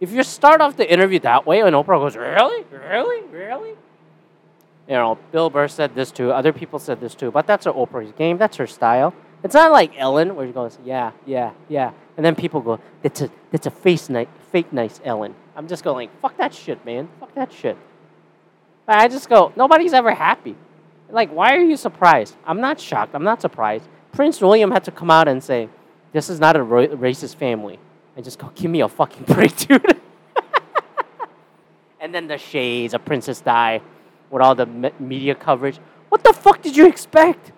If 0.00 0.12
you 0.12 0.22
start 0.22 0.60
off 0.60 0.76
the 0.76 0.90
interview 0.90 1.18
that 1.20 1.46
way 1.46 1.60
and 1.60 1.74
Oprah 1.74 1.98
goes, 2.00 2.16
Really? 2.16 2.64
Really? 2.70 3.26
Really? 3.28 3.74
You 4.88 4.94
know, 4.94 5.18
Bill 5.32 5.48
Burr 5.48 5.68
said 5.68 5.94
this 5.94 6.10
too, 6.10 6.30
other 6.30 6.52
people 6.52 6.78
said 6.78 7.00
this 7.00 7.14
too, 7.14 7.30
but 7.30 7.46
that's 7.46 7.64
her 7.64 7.72
Oprah's 7.72 8.12
game, 8.12 8.36
that's 8.36 8.56
her 8.58 8.66
style. 8.66 9.14
It's 9.44 9.54
not 9.54 9.70
like 9.70 9.92
Ellen 9.96 10.34
where 10.34 10.46
she 10.46 10.52
goes, 10.52 10.78
Yeah, 10.84 11.12
yeah, 11.26 11.52
yeah. 11.68 11.92
And 12.16 12.24
then 12.24 12.34
people 12.34 12.60
go, 12.60 12.80
That's 13.02 13.20
a 13.20 13.30
that's 13.52 13.66
a 13.66 13.70
face 13.70 14.08
nice 14.08 14.26
fake 14.50 14.72
nice 14.72 15.00
Ellen. 15.04 15.34
I'm 15.54 15.68
just 15.68 15.84
going 15.84 16.08
like, 16.08 16.20
fuck 16.20 16.36
that 16.38 16.54
shit, 16.54 16.84
man. 16.84 17.08
Fuck 17.20 17.34
that 17.34 17.52
shit. 17.52 17.76
I 18.88 19.08
just 19.08 19.28
go, 19.28 19.52
nobody's 19.56 19.92
ever 19.92 20.12
happy. 20.12 20.56
Like, 21.08 21.30
why 21.30 21.54
are 21.54 21.60
you 21.60 21.76
surprised? 21.76 22.34
I'm 22.44 22.60
not 22.60 22.80
shocked. 22.80 23.14
I'm 23.14 23.22
not 23.24 23.40
surprised. 23.40 23.86
Prince 24.12 24.40
William 24.40 24.70
had 24.70 24.84
to 24.84 24.90
come 24.90 25.10
out 25.10 25.28
and 25.28 25.42
say, 25.42 25.68
this 26.12 26.28
is 26.28 26.40
not 26.40 26.56
a 26.56 26.62
ra- 26.62 26.86
racist 26.86 27.36
family. 27.36 27.78
I 28.16 28.20
just 28.20 28.38
go, 28.38 28.50
give 28.54 28.70
me 28.70 28.80
a 28.80 28.88
fucking 28.88 29.24
break, 29.34 29.56
dude. 29.56 30.00
and 32.00 32.14
then 32.14 32.26
the 32.26 32.38
shades 32.38 32.94
of 32.94 33.04
Princess 33.04 33.40
Di 33.40 33.80
with 34.30 34.42
all 34.42 34.54
the 34.54 34.66
me- 34.66 34.92
media 34.98 35.34
coverage. 35.34 35.78
What 36.08 36.22
the 36.24 36.32
fuck 36.32 36.62
did 36.62 36.76
you 36.76 36.86
expect? 36.86 37.52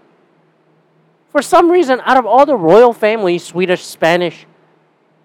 For 1.37 1.43
some 1.43 1.71
reason, 1.71 2.01
out 2.07 2.17
of 2.17 2.25
all 2.25 2.47
the 2.47 2.57
royal 2.57 2.95
families, 2.95 3.45
Swedish, 3.45 3.85
Spanish, 3.85 4.47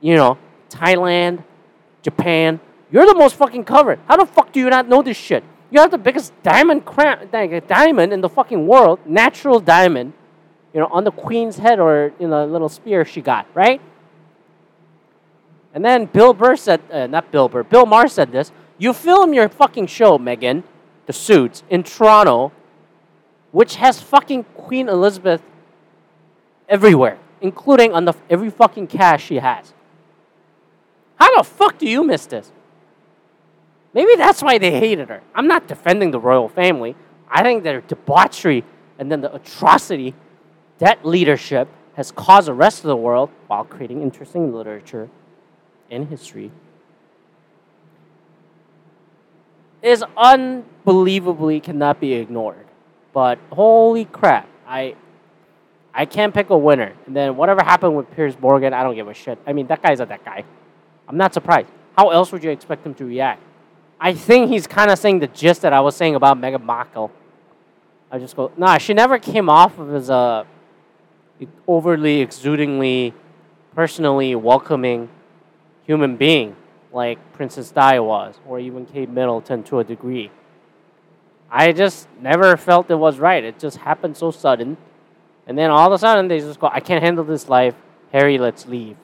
you 0.02 0.18
know, 0.18 0.38
Thailand, 0.70 1.42
Japan, 2.02 2.60
you're 2.92 3.06
the 3.06 3.16
most 3.16 3.38
fucking 3.38 3.64
covered. 3.64 3.98
How 4.10 4.18
the 4.18 4.26
fuck 4.26 4.52
do 4.52 4.60
you 4.60 4.70
not 4.70 4.90
know 4.90 5.02
this 5.02 5.16
shit? 5.16 5.42
You 5.70 5.80
have 5.80 5.90
the 5.90 5.98
biggest 5.98 6.34
diamond 6.44 6.84
crown, 6.84 7.30
diamond 7.32 8.12
in 8.12 8.20
the 8.20 8.28
fucking 8.28 8.68
world, 8.68 9.00
natural 9.06 9.62
diamond, 9.62 10.12
you 10.74 10.82
know, 10.82 10.88
on 10.88 11.06
the 11.06 11.12
queen's 11.12 11.58
head 11.60 11.80
or 11.80 12.12
you 12.20 12.28
know, 12.28 12.44
a 12.44 12.46
little 12.46 12.68
spear 12.68 13.06
she 13.06 13.22
got, 13.22 13.48
right? 13.54 13.80
And 15.74 15.86
then 15.86 16.08
Bill 16.08 16.34
Burr 16.34 16.58
said, 16.58 16.82
uh, 16.92 17.08
not 17.08 17.32
Bill 17.32 17.48
Burr, 17.48 17.64
Bill 17.64 17.86
Maher 17.86 18.10
said 18.10 18.34
this. 18.34 18.52
You 18.78 18.92
film 18.92 19.34
your 19.34 19.48
fucking 19.48 19.88
show, 19.88 20.18
Meghan, 20.18 20.64
The 21.06 21.14
Suits, 21.14 21.64
in 21.70 21.84
Toronto, 21.84 22.52
which 23.54 23.76
has 23.76 24.02
fucking 24.02 24.44
Queen 24.56 24.90
Elizabeth 24.90 25.42
everywhere, 26.72 27.20
including 27.42 27.94
on 27.94 28.06
the 28.06 28.14
every 28.30 28.50
fucking 28.50 28.88
cash 28.88 29.26
she 29.26 29.36
has. 29.36 29.74
How 31.18 31.38
the 31.38 31.44
fuck 31.44 31.78
do 31.78 31.88
you 31.88 32.04
miss 32.04 32.26
this? 32.26 32.52
Maybe 33.94 34.16
that's 34.16 34.42
why 34.42 34.58
they 34.58 34.72
hated 34.72 35.10
her. 35.10 35.22
I'm 35.36 35.48
not 35.48 35.68
defending 35.68 36.10
the 36.10 36.20
royal 36.20 36.48
family. 36.48 36.96
I 37.30 37.44
think 37.44 37.64
their 37.64 37.82
debauchery 37.82 38.64
and 38.98 39.12
then 39.12 39.22
the 39.22 39.36
atrocity 39.36 40.16
that 40.80 41.06
leadership 41.06 41.68
has 41.96 42.12
caused 42.12 42.48
the 42.48 42.54
rest 42.54 42.80
of 42.80 42.88
the 42.88 42.96
world 42.96 43.30
while 43.48 43.66
creating 43.66 44.02
interesting 44.02 44.54
literature 44.54 45.10
and 45.92 46.08
history 46.08 46.52
is 49.82 50.04
unbelievably 50.16 51.60
cannot 51.60 52.00
be 52.00 52.14
ignored. 52.14 52.66
But 53.14 53.40
holy 53.52 54.06
crap, 54.06 54.48
I 54.66 54.96
I 55.94 56.06
can't 56.06 56.34
pick 56.34 56.50
a 56.50 56.58
winner. 56.58 56.94
And 57.06 57.16
then 57.16 57.36
whatever 57.36 57.64
happened 57.64 57.96
with 57.96 58.10
Piers 58.12 58.40
Morgan, 58.40 58.74
I 58.74 58.84
don't 58.84 58.96
give 58.96 59.08
a 59.08 59.14
shit. 59.14 59.40
I 59.46 59.54
mean, 59.54 59.68
that 59.68 59.82
guy's 59.82 60.00
a 60.00 60.06
that 60.06 60.24
guy. 60.24 60.44
I'm 61.08 61.18
not 61.18 61.34
surprised. 61.34 61.68
How 61.98 62.10
else 62.10 62.32
would 62.32 62.44
you 62.44 62.50
expect 62.50 62.86
him 62.86 62.94
to 62.96 63.06
react? 63.06 63.44
I 64.00 64.14
think 64.14 64.50
he's 64.50 64.66
kind 64.66 64.90
of 64.90 64.98
saying 64.98 65.20
the 65.20 65.28
gist 65.28 65.62
that 65.62 65.74
I 65.74 65.82
was 65.82 65.96
saying 65.96 66.16
about 66.16 66.38
Meghan 66.38 66.64
Markle. 66.64 67.12
I 68.10 68.20
just 68.20 68.36
go, 68.36 68.52
nah, 68.58 68.78
she 68.78 68.94
never 68.94 69.20
came 69.20 69.50
off 69.50 69.78
of 69.78 69.94
as 69.94 70.10
a 70.10 70.46
overly, 71.68 72.22
exudingly, 72.22 73.14
personally 73.76 74.36
welcoming 74.36 75.10
human 75.86 76.16
being 76.18 76.56
like 76.92 77.20
Princess 77.34 77.72
Di 77.72 78.00
was, 78.00 78.36
or 78.46 78.60
even 78.60 78.86
Kate 78.86 79.10
Middleton 79.10 79.64
to 79.64 79.80
a 79.80 79.84
degree. 79.84 80.30
I 81.50 81.72
just 81.72 82.08
never 82.22 82.56
felt 82.58 82.90
it 82.92 82.96
was 82.96 83.20
right. 83.20 83.44
It 83.44 83.60
just 83.60 83.78
happened 83.78 84.18
so 84.18 84.32
sudden. 84.32 84.78
And 85.52 85.58
then 85.58 85.70
all 85.70 85.86
of 85.86 85.92
a 85.92 85.98
sudden, 85.98 86.30
they 86.30 86.40
just 86.40 86.62
go, 86.62 86.70
I 86.72 86.80
can't 86.80 87.04
handle 87.04 87.26
this 87.26 87.50
life. 87.50 87.76
Harry, 88.14 88.38
let's 88.38 88.68
leave. 88.68 88.96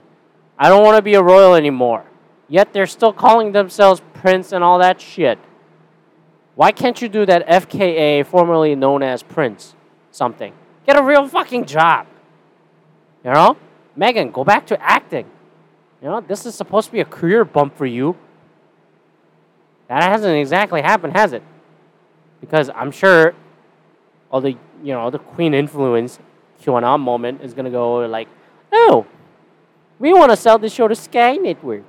I 0.58 0.70
don't 0.70 0.82
want 0.82 0.96
to 0.96 1.01
be 1.01 1.16
a 1.16 1.22
royal 1.22 1.56
anymore. 1.56 2.06
Yet 2.48 2.72
they're 2.72 2.88
still 2.88 3.12
calling 3.12 3.51
themselves 3.51 4.01
Prince 4.13 4.54
and 4.54 4.63
all 4.63 4.80
that 4.80 5.01
shit. 5.01 5.39
Why 6.56 6.72
can't 6.72 7.01
you 7.01 7.10
do 7.10 7.25
that 7.25 7.46
FKA, 7.50 8.25
formerly 8.25 8.75
known 8.75 9.04
as 9.04 9.24
Prince, 9.24 9.75
something? 10.12 10.54
Get 10.86 10.98
a 10.98 11.04
real 11.04 11.27
fucking 11.27 11.66
job. 11.66 12.08
You 13.25 13.32
know? 13.32 13.58
Meghan, 13.98 14.32
go 14.32 14.46
back 14.46 14.68
to 14.68 14.82
acting. 14.82 15.25
You 16.01 16.08
know, 16.08 16.22
this 16.22 16.46
is 16.46 16.56
supposed 16.56 16.86
to 16.86 16.94
be 16.94 17.01
a 17.01 17.06
career 17.06 17.44
bump 17.44 17.77
for 17.77 17.86
you. 17.86 18.16
That 19.89 20.01
hasn't 20.01 20.38
exactly 20.38 20.82
happened, 20.82 21.12
has 21.12 21.34
it? 21.34 21.44
Because 22.39 22.70
I'm 22.74 22.92
sure 22.92 23.36
all 24.32 24.39
the 24.39 24.51
you 24.84 24.94
know 24.94 25.10
the 25.10 25.20
Queen 25.20 25.54
influence 25.54 26.20
QAnon 26.62 27.00
moment 27.00 27.42
is 27.42 27.54
gonna 27.54 27.70
go 27.70 28.06
like, 28.06 28.28
oh, 28.72 29.06
we 30.00 30.14
want 30.14 30.32
to 30.32 30.38
sell 30.38 30.58
this 30.60 30.74
show 30.74 30.88
to 30.88 30.96
Sky 30.96 31.38
Network, 31.38 31.84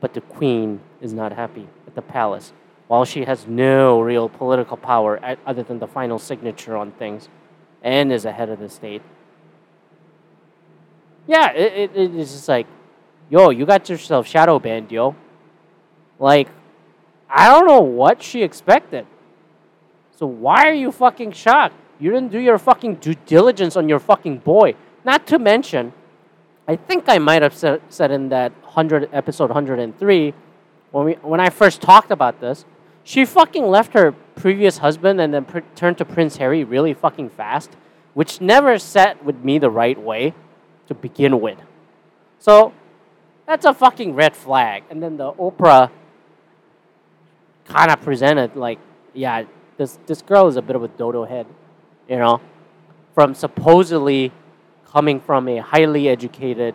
but 0.00 0.14
the 0.14 0.20
Queen 0.20 0.80
is 1.00 1.12
not 1.12 1.32
happy 1.32 1.68
at 1.86 1.94
the 1.94 2.02
palace, 2.02 2.52
while 2.88 3.04
she 3.04 3.24
has 3.24 3.46
no 3.46 4.00
real 4.00 4.28
political 4.28 4.76
power 4.76 5.20
other 5.46 5.62
than 5.62 5.78
the 5.78 5.86
final 5.86 6.18
signature 6.18 6.76
on 6.76 6.92
things, 6.92 7.28
and 7.82 8.12
is 8.12 8.24
ahead 8.24 8.48
of 8.48 8.58
the 8.58 8.68
state. 8.68 9.02
Yeah, 11.26 11.52
it, 11.52 11.92
it, 11.94 12.16
it's 12.16 12.32
just 12.32 12.48
like, 12.48 12.66
yo, 13.30 13.50
you 13.50 13.66
got 13.66 13.88
yourself 13.88 14.26
shadow 14.26 14.58
banned, 14.58 14.90
yo. 14.90 15.14
Like, 16.18 16.48
I 17.28 17.48
don't 17.48 17.66
know 17.66 17.80
what 17.80 18.22
she 18.22 18.42
expected. 18.42 19.06
So 20.16 20.26
why 20.26 20.68
are 20.68 20.74
you 20.74 20.92
fucking 20.92 21.32
shocked? 21.32 21.74
You 22.00 22.10
didn't 22.10 22.32
do 22.32 22.38
your 22.38 22.58
fucking 22.58 22.96
due 22.96 23.14
diligence 23.26 23.76
on 23.76 23.88
your 23.88 23.98
fucking 24.00 24.38
boy. 24.38 24.74
Not 25.04 25.26
to 25.28 25.38
mention, 25.38 25.92
I 26.66 26.76
think 26.76 27.04
I 27.08 27.18
might 27.18 27.42
have 27.42 27.54
said, 27.54 27.82
said 27.88 28.10
in 28.10 28.30
that 28.30 28.52
100 28.62 29.10
episode 29.12 29.50
103 29.50 30.34
when 30.94 31.06
we 31.06 31.12
when 31.14 31.40
I 31.40 31.50
first 31.50 31.82
talked 31.82 32.12
about 32.12 32.40
this, 32.40 32.64
she 33.02 33.24
fucking 33.24 33.66
left 33.66 33.94
her 33.94 34.12
previous 34.36 34.78
husband 34.78 35.20
and 35.20 35.34
then 35.34 35.44
pr- 35.44 35.66
turned 35.74 35.98
to 35.98 36.04
Prince 36.04 36.36
Harry 36.36 36.62
really 36.62 36.94
fucking 36.94 37.30
fast, 37.30 37.70
which 38.14 38.40
never 38.40 38.78
set 38.78 39.24
with 39.24 39.42
me 39.42 39.58
the 39.58 39.70
right 39.70 40.00
way 40.00 40.34
to 40.86 40.94
begin 40.94 41.40
with. 41.40 41.58
So, 42.38 42.72
that's 43.44 43.64
a 43.66 43.74
fucking 43.74 44.14
red 44.14 44.36
flag. 44.36 44.84
And 44.88 45.02
then 45.02 45.16
the 45.16 45.32
Oprah 45.32 45.90
kind 47.64 47.90
of 47.90 48.00
presented 48.00 48.54
like, 48.54 48.78
yeah, 49.12 49.46
this 49.76 49.98
this 50.06 50.22
girl 50.22 50.46
is 50.46 50.56
a 50.56 50.62
bit 50.62 50.76
of 50.76 50.84
a 50.84 50.88
dodo 50.88 51.24
head, 51.24 51.46
you 52.08 52.16
know, 52.16 52.40
from 53.14 53.34
supposedly 53.34 54.32
coming 54.86 55.20
from 55.20 55.48
a 55.48 55.58
highly 55.58 56.08
educated 56.08 56.74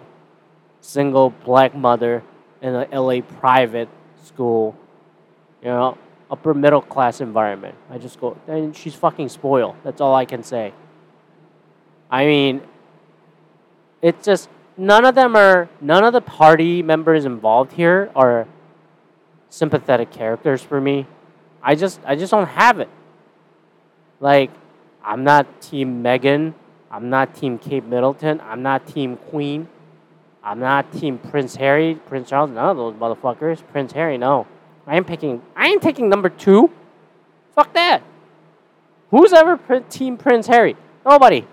single 0.81 1.29
black 1.29 1.75
mother 1.75 2.23
in 2.61 2.75
a 2.75 2.87
LA 2.99 3.21
private 3.21 3.89
school, 4.23 4.75
you 5.61 5.69
know, 5.69 5.97
upper 6.29 6.53
middle 6.53 6.81
class 6.81 7.21
environment. 7.21 7.75
I 7.89 7.97
just 7.97 8.19
go, 8.19 8.37
and 8.47 8.75
she's 8.75 8.95
fucking 8.95 9.29
spoiled. 9.29 9.75
That's 9.83 10.01
all 10.01 10.13
I 10.13 10.25
can 10.25 10.43
say. 10.43 10.73
I 12.11 12.25
mean, 12.25 12.61
it's 14.01 14.25
just 14.25 14.49
none 14.77 15.05
of 15.05 15.15
them 15.15 15.35
are 15.35 15.69
none 15.81 16.03
of 16.03 16.13
the 16.13 16.21
party 16.21 16.81
members 16.81 17.25
involved 17.25 17.73
here 17.73 18.11
are 18.15 18.47
sympathetic 19.49 20.11
characters 20.11 20.61
for 20.61 20.79
me. 20.79 21.05
I 21.61 21.75
just 21.75 21.99
I 22.05 22.15
just 22.15 22.31
don't 22.31 22.47
have 22.47 22.79
it. 22.79 22.89
Like, 24.19 24.51
I'm 25.03 25.23
not 25.23 25.61
team 25.61 26.03
Meghan. 26.03 26.53
I'm 26.91 27.09
not 27.09 27.35
team 27.35 27.57
Kate 27.57 27.85
Middleton. 27.85 28.41
I'm 28.41 28.61
not 28.61 28.87
team 28.87 29.17
Queen. 29.17 29.67
I'm 30.43 30.59
not 30.59 30.91
team 30.91 31.17
Prince 31.17 31.55
Harry, 31.55 31.95
Prince 32.07 32.29
Charles. 32.29 32.49
None 32.49 32.69
of 32.69 32.77
those 32.77 32.93
motherfuckers. 32.95 33.61
Prince 33.71 33.91
Harry, 33.91 34.17
no. 34.17 34.47
I 34.87 34.95
am 34.95 35.05
picking. 35.05 35.41
I 35.55 35.67
ain't 35.67 35.81
taking 35.81 36.09
number 36.09 36.29
two. 36.29 36.71
Fuck 37.53 37.73
that. 37.73 38.01
Who's 39.11 39.33
ever 39.33 39.57
team 39.89 40.17
Prince 40.17 40.47
Harry? 40.47 40.75
Nobody. 41.05 41.45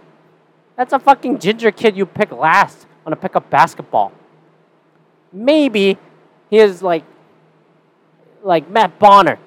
That's 0.77 0.93
a 0.93 0.99
fucking 0.99 1.39
ginger 1.39 1.71
kid 1.71 1.97
you 1.97 2.07
pick 2.07 2.31
last 2.31 2.87
on 3.05 3.13
a 3.13 3.17
pickup 3.17 3.49
basketball. 3.51 4.13
Maybe 5.33 5.99
he 6.51 6.59
is 6.59 6.83
like 6.83 7.05
like 8.43 8.71
Matt 8.71 8.99
Bonner. 8.99 9.39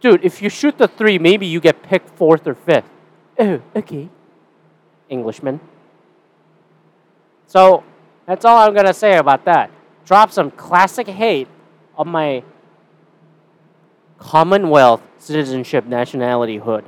Dude, 0.00 0.24
if 0.24 0.40
you 0.40 0.48
shoot 0.48 0.78
the 0.78 0.88
three, 0.88 1.18
maybe 1.18 1.46
you 1.46 1.60
get 1.60 1.82
picked 1.82 2.10
fourth 2.10 2.46
or 2.46 2.54
fifth. 2.54 2.88
Oh, 3.38 3.62
okay. 3.76 4.08
Englishman. 5.08 5.60
So 7.46 7.84
that's 8.26 8.44
all 8.44 8.58
I'm 8.58 8.74
gonna 8.74 8.92
say 8.92 9.16
about 9.16 9.44
that. 9.46 9.70
Drop 10.04 10.30
some 10.30 10.50
classic 10.50 11.06
hate 11.06 11.48
on 11.96 12.08
my 12.08 12.42
Commonwealth 14.18 15.00
citizenship 15.18 15.86
nationality 15.86 16.56
hood 16.56 16.84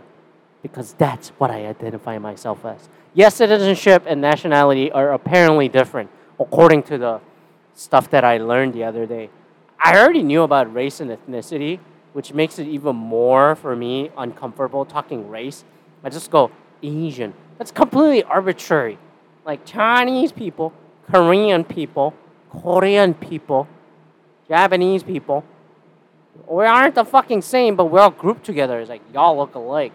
because 0.62 0.94
that's 0.94 1.28
what 1.38 1.50
I 1.50 1.66
identify 1.66 2.18
myself 2.18 2.64
as. 2.64 2.88
Yes, 3.14 3.36
citizenship 3.36 4.04
and 4.06 4.20
nationality 4.20 4.90
are 4.90 5.12
apparently 5.12 5.68
different 5.68 6.10
according 6.40 6.82
to 6.84 6.98
the 6.98 7.20
stuff 7.74 8.10
that 8.10 8.24
I 8.24 8.38
learned 8.38 8.74
the 8.74 8.84
other 8.84 9.06
day. 9.06 9.30
I 9.82 9.98
already 9.98 10.22
knew 10.22 10.42
about 10.42 10.72
race 10.74 11.00
and 11.00 11.10
ethnicity, 11.10 11.78
which 12.12 12.34
makes 12.34 12.58
it 12.58 12.66
even 12.66 12.96
more 12.96 13.54
for 13.54 13.76
me 13.76 14.10
uncomfortable 14.18 14.84
talking 14.84 15.30
race. 15.30 15.64
I 16.02 16.08
just 16.08 16.30
go 16.30 16.50
Asian. 16.82 17.34
That's 17.58 17.70
completely 17.70 18.22
arbitrary. 18.24 18.98
Like 19.44 19.64
Chinese 19.64 20.32
people, 20.32 20.72
Korean 21.10 21.64
people, 21.64 22.14
Korean 22.50 23.14
people, 23.14 23.68
Japanese 24.48 25.02
people. 25.02 25.44
We 26.48 26.64
aren't 26.64 26.94
the 26.94 27.04
fucking 27.04 27.42
same, 27.42 27.76
but 27.76 27.86
we're 27.86 28.00
all 28.00 28.10
grouped 28.10 28.44
together. 28.44 28.80
It's 28.80 28.90
like 28.90 29.02
y'all 29.12 29.36
look 29.36 29.54
alike. 29.54 29.92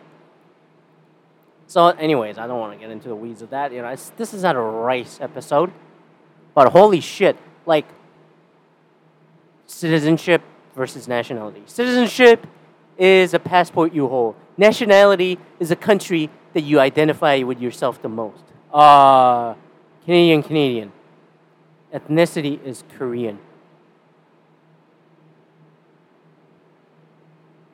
So, 1.67 1.87
anyways, 1.87 2.37
I 2.37 2.45
don't 2.45 2.59
want 2.59 2.73
to 2.73 2.79
get 2.79 2.91
into 2.91 3.07
the 3.07 3.15
weeds 3.15 3.41
of 3.41 3.49
that. 3.49 3.71
You 3.71 3.81
know, 3.81 3.95
this 4.17 4.33
is 4.33 4.43
not 4.43 4.55
a 4.55 4.61
race 4.61 5.17
episode, 5.19 5.71
but 6.53 6.71
holy 6.71 6.99
shit, 6.99 7.37
like 7.65 7.85
citizenship 9.65 10.41
versus 10.75 11.07
nationality. 11.07 11.63
Citizenship 11.65 12.45
is 12.97 13.33
a 13.33 13.39
passport 13.39 13.93
you 13.93 14.07
hold. 14.07 14.35
Nationality 14.57 15.37
is 15.59 15.71
a 15.71 15.75
country 15.75 16.29
that 16.53 16.61
you 16.61 16.79
identify 16.79 17.41
with 17.43 17.59
yourself 17.59 18.01
the 18.01 18.09
most. 18.09 18.43
Uh, 18.73 19.53
Canadian, 20.05 20.43
Canadian. 20.43 20.91
Ethnicity 21.93 22.63
is 22.63 22.83
Korean. 22.97 23.39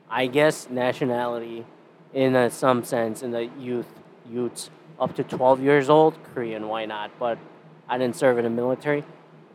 I 0.10 0.28
guess 0.28 0.70
nationality, 0.70 1.66
in 2.14 2.36
a, 2.36 2.50
some 2.50 2.84
sense, 2.84 3.24
in 3.24 3.32
the 3.32 3.50
youth, 3.60 3.88
youths 4.30 4.70
up 5.00 5.16
to 5.16 5.24
12 5.24 5.62
years 5.62 5.90
old, 5.90 6.16
Korean, 6.34 6.68
why 6.68 6.86
not? 6.86 7.12
But 7.18 7.40
I 7.88 7.98
didn't 7.98 8.16
serve 8.16 8.38
in 8.38 8.44
the 8.44 8.50
military. 8.50 9.04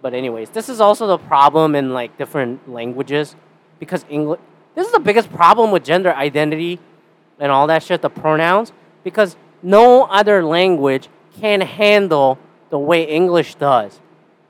But 0.02 0.14
anyways, 0.14 0.50
this 0.50 0.68
is 0.68 0.80
also 0.80 1.06
the 1.06 1.18
problem 1.18 1.74
in 1.74 1.92
like 1.92 2.16
different 2.16 2.70
languages, 2.70 3.36
because 3.78 4.04
English. 4.08 4.40
This 4.76 4.86
is 4.86 4.92
the 4.92 5.00
biggest 5.00 5.32
problem 5.32 5.72
with 5.72 5.82
gender 5.84 6.14
identity 6.14 6.78
and 7.40 7.50
all 7.50 7.66
that 7.66 7.82
shit, 7.82 8.02
the 8.02 8.10
pronouns, 8.10 8.72
because 9.02 9.34
no 9.62 10.04
other 10.04 10.44
language 10.44 11.08
can 11.40 11.62
handle 11.62 12.38
the 12.70 12.78
way 12.78 13.04
English 13.04 13.54
does. 13.54 14.00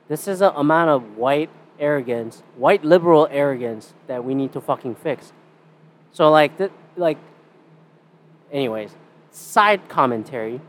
This 0.08 0.26
is 0.26 0.42
an 0.42 0.52
amount 0.56 0.90
of 0.90 1.16
white 1.16 1.48
arrogance, 1.78 2.42
white 2.56 2.84
liberal 2.84 3.28
arrogance 3.30 3.94
that 4.08 4.24
we 4.24 4.34
need 4.34 4.52
to 4.52 4.60
fucking 4.60 4.96
fix. 4.96 5.32
So 6.12 6.30
like, 6.30 6.58
th- 6.58 6.72
like, 6.96 7.18
anyways, 8.52 8.90
side 9.30 9.88
commentary. 9.88 10.60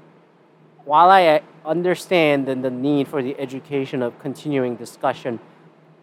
While 0.85 1.09
I 1.09 1.27
uh, 1.27 1.39
understand 1.65 2.45
the, 2.45 2.55
the 2.55 2.69
need 2.69 3.07
for 3.07 3.23
the 3.23 3.39
education 3.39 4.03
of 4.03 4.19
continuing 4.19 4.75
discussion 4.75 5.39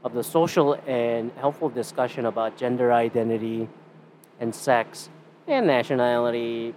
of 0.04 0.12
the 0.12 0.22
social 0.22 0.74
and 0.86 1.32
helpful 1.36 1.70
discussion 1.70 2.26
about 2.26 2.56
gender 2.56 2.92
identity 2.92 3.68
and 4.38 4.54
sex 4.54 5.08
and 5.48 5.66
nationality, 5.66 6.74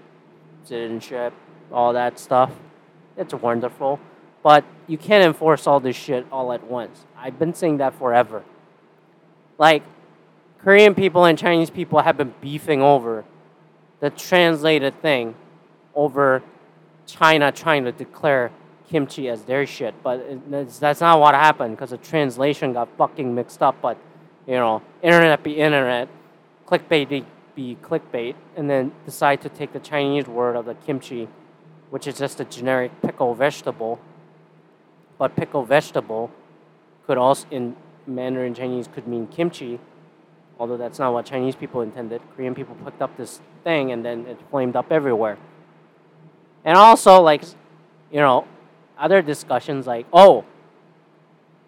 citizenship, 0.64 1.34
all 1.72 1.94
that 1.94 2.18
stuff, 2.18 2.52
it's 3.18 3.34
wonderful. 3.34 4.00
But 4.42 4.64
you 4.88 4.98
can't 4.98 5.26
enforce 5.26 5.68
all 5.68 5.82
this 5.82 5.96
shit 5.96 6.26
all 6.32 6.54
at 6.54 6.64
once. 6.64 7.06
I've 7.18 7.38
been 7.38 7.54
saying 7.54 7.78
that 7.78 7.94
forever. 7.96 8.44
Like, 9.58 9.84
Korean 10.60 10.96
people 10.96 11.26
and 11.26 11.38
Chinese 11.38 11.70
people 11.70 12.02
have 12.02 12.18
been 12.18 12.34
beefing 12.42 12.82
over 12.82 13.26
the 14.00 14.10
translated 14.10 15.02
thing 15.02 15.36
over 15.96 16.44
China 17.06 17.52
trying 17.52 17.84
to 17.86 17.92
declare 17.92 18.52
kimchi 18.90 19.30
as 19.30 19.44
their 19.44 19.66
shit. 19.66 19.94
But 20.04 20.20
it, 20.20 20.80
that's 20.80 21.02
not 21.02 21.20
what 21.20 21.36
happened 21.36 21.76
because 21.76 21.92
the 21.92 21.98
translation 21.98 22.74
got 22.74 22.90
fucking 22.98 23.34
mixed 23.34 23.62
up. 23.62 23.76
But, 23.82 23.98
you 24.46 24.56
know, 24.56 24.82
internet 25.02 25.44
be 25.44 25.54
internet, 25.54 26.10
clickbait 26.68 27.26
be 27.56 27.78
clickbait, 27.82 28.36
and 28.56 28.70
then 28.70 28.92
decide 29.06 29.42
to 29.42 29.50
take 29.50 29.74
the 29.74 29.80
Chinese 29.80 30.28
word 30.28 30.56
of 30.56 30.66
the 30.66 30.76
kimchi, 30.76 31.28
which 31.90 32.08
is 32.08 32.18
just 32.18 32.40
a 32.40 32.46
generic 32.46 32.92
pickle 33.02 33.34
vegetable. 33.34 34.00
But 35.18 35.36
pickle 35.36 35.64
vegetable 35.64 36.30
could 37.06 37.18
also, 37.18 37.48
in 37.50 37.76
Mandarin 38.06 38.54
Chinese, 38.54 38.88
could 38.88 39.08
mean 39.08 39.28
kimchi 39.28 39.80
although 40.60 40.78
that's 40.78 41.00
not 41.00 41.14
what 41.14 41.26
Chinese 41.26 41.56
people 41.56 41.82
intended. 41.82 42.22
Korean 42.36 42.56
people 42.56 42.76
picked 42.84 43.02
up 43.02 43.16
this 43.18 43.42
thing 43.64 43.92
and 43.92 44.04
then 44.04 44.26
it 44.26 44.40
flamed 44.50 44.76
up 44.76 44.92
everywhere. 44.92 45.38
And 46.66 46.78
also, 46.78 47.22
like, 47.22 47.44
you 48.12 48.20
know, 48.20 48.46
other 49.00 49.22
discussions 49.22 49.88
like, 49.88 50.06
oh, 50.12 50.46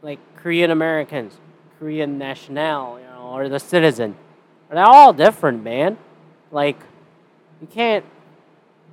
like 0.02 0.20
Korean 0.38 0.72
Americans, 0.72 1.38
Korean 1.80 2.18
national, 2.18 3.00
you 3.00 3.06
know, 3.06 3.32
or 3.34 3.50
the 3.50 3.60
citizen. 3.60 4.16
They're 4.70 4.86
all 4.86 5.14
different, 5.14 5.64
man. 5.64 5.98
Like, 6.52 6.80
you 7.62 7.68
can't. 7.68 8.06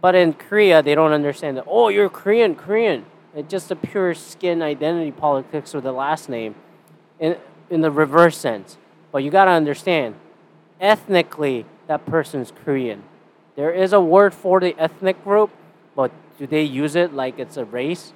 But 0.00 0.14
in 0.14 0.32
Korea, 0.32 0.82
they 0.82 0.94
don't 0.94 1.12
understand 1.12 1.56
that. 1.56 1.64
Oh, 1.66 1.88
you're 1.88 2.08
Korean, 2.08 2.54
Korean. 2.54 3.04
It's 3.34 3.50
just 3.50 3.70
a 3.70 3.76
pure 3.76 4.14
skin 4.14 4.62
identity 4.62 5.12
politics 5.12 5.74
with 5.74 5.84
the 5.84 5.92
last 5.92 6.28
name, 6.28 6.54
in 7.20 7.36
in 7.70 7.80
the 7.80 7.90
reverse 7.90 8.36
sense. 8.36 8.78
But 9.12 9.22
you 9.22 9.30
gotta 9.30 9.50
understand, 9.50 10.14
ethnically, 10.80 11.66
that 11.86 12.06
person's 12.06 12.52
Korean. 12.64 13.02
There 13.54 13.72
is 13.72 13.92
a 13.92 14.00
word 14.00 14.34
for 14.34 14.60
the 14.60 14.74
ethnic 14.78 15.22
group, 15.24 15.50
but 15.94 16.10
do 16.38 16.46
they 16.46 16.62
use 16.62 16.94
it 16.94 17.14
like 17.14 17.38
it's 17.38 17.56
a 17.56 17.64
race? 17.64 18.12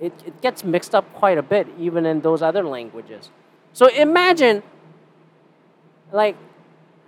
It, 0.00 0.12
it 0.26 0.40
gets 0.40 0.64
mixed 0.64 0.94
up 0.94 1.12
quite 1.14 1.38
a 1.38 1.42
bit, 1.42 1.68
even 1.78 2.06
in 2.06 2.20
those 2.20 2.42
other 2.42 2.64
languages. 2.64 3.30
So 3.72 3.86
imagine, 3.88 4.62
like, 6.10 6.36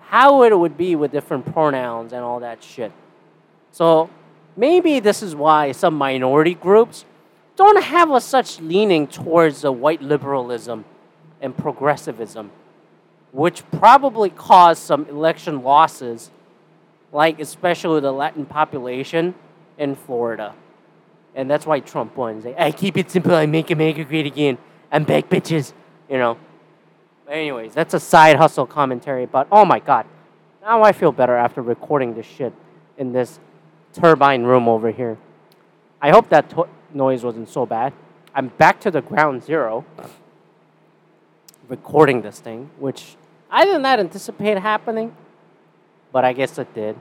how 0.00 0.42
it 0.42 0.56
would 0.56 0.76
be 0.76 0.94
with 0.94 1.10
different 1.10 1.50
pronouns 1.52 2.12
and 2.12 2.22
all 2.22 2.40
that 2.40 2.62
shit. 2.62 2.92
So 3.70 4.10
maybe 4.56 5.00
this 5.00 5.22
is 5.22 5.34
why 5.34 5.72
some 5.72 5.94
minority 5.94 6.54
groups 6.54 7.06
don't 7.56 7.82
have 7.82 8.10
a 8.10 8.20
such 8.20 8.60
leaning 8.60 9.06
towards 9.06 9.62
the 9.62 9.72
white 9.72 10.02
liberalism 10.02 10.84
and 11.40 11.56
progressivism 11.56 12.50
which 13.32 13.68
probably 13.70 14.28
caused 14.30 14.82
some 14.82 15.06
election 15.06 15.62
losses, 15.62 16.30
like 17.12 17.40
especially 17.40 18.00
the 18.00 18.12
Latin 18.12 18.44
population 18.44 19.34
in 19.78 19.96
Florida. 19.96 20.54
And 21.34 21.50
that's 21.50 21.66
why 21.66 21.80
Trump 21.80 22.16
won. 22.16 22.42
Like, 22.42 22.58
I 22.58 22.72
keep 22.72 22.96
it 22.96 23.10
simple, 23.10 23.34
I 23.34 23.46
make 23.46 23.70
America 23.70 24.04
great 24.04 24.26
again. 24.26 24.58
I'm 24.90 25.04
back, 25.04 25.28
bitches. 25.28 25.72
You 26.08 26.18
know. 26.18 26.38
Anyways, 27.28 27.72
that's 27.72 27.94
a 27.94 28.00
side 28.00 28.36
hustle 28.36 28.66
commentary. 28.66 29.24
But 29.26 29.48
oh 29.50 29.64
my 29.64 29.78
god, 29.78 30.04
Now 30.60 30.82
I 30.82 30.92
feel 30.92 31.12
better 31.12 31.34
after 31.36 31.62
recording 31.62 32.14
this 32.14 32.26
shit 32.26 32.52
in 32.98 33.12
this 33.12 33.40
turbine 33.94 34.44
room 34.44 34.68
over 34.68 34.90
here. 34.90 35.16
I 36.00 36.10
hope 36.10 36.28
that 36.28 36.50
to- 36.50 36.68
noise 36.92 37.24
wasn't 37.24 37.48
so 37.48 37.64
bad. 37.64 37.94
I'm 38.34 38.48
back 38.48 38.80
to 38.80 38.90
the 38.90 39.00
ground 39.00 39.42
zero 39.42 39.84
recording 41.68 42.22
this 42.22 42.38
thing, 42.40 42.70
which 42.78 43.16
I 43.50 43.64
did 43.64 43.80
not 43.80 43.98
anticipate 43.98 44.58
happening, 44.58 45.14
but 46.12 46.24
I 46.24 46.32
guess 46.32 46.58
it 46.58 46.72
did. 46.74 46.96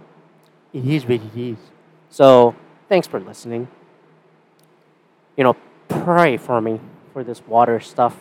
It 0.72 0.86
is 0.86 1.04
what 1.04 1.20
it 1.22 1.36
is. 1.36 1.58
So, 2.10 2.56
thanks 2.88 3.08
for 3.08 3.20
listening. 3.20 3.67
You 5.38 5.44
know, 5.44 5.56
pray 5.88 6.38
for 6.38 6.62
me 6.62 6.80
for 7.13 7.24
this 7.24 7.41
water 7.48 7.80
stuff. 7.80 8.17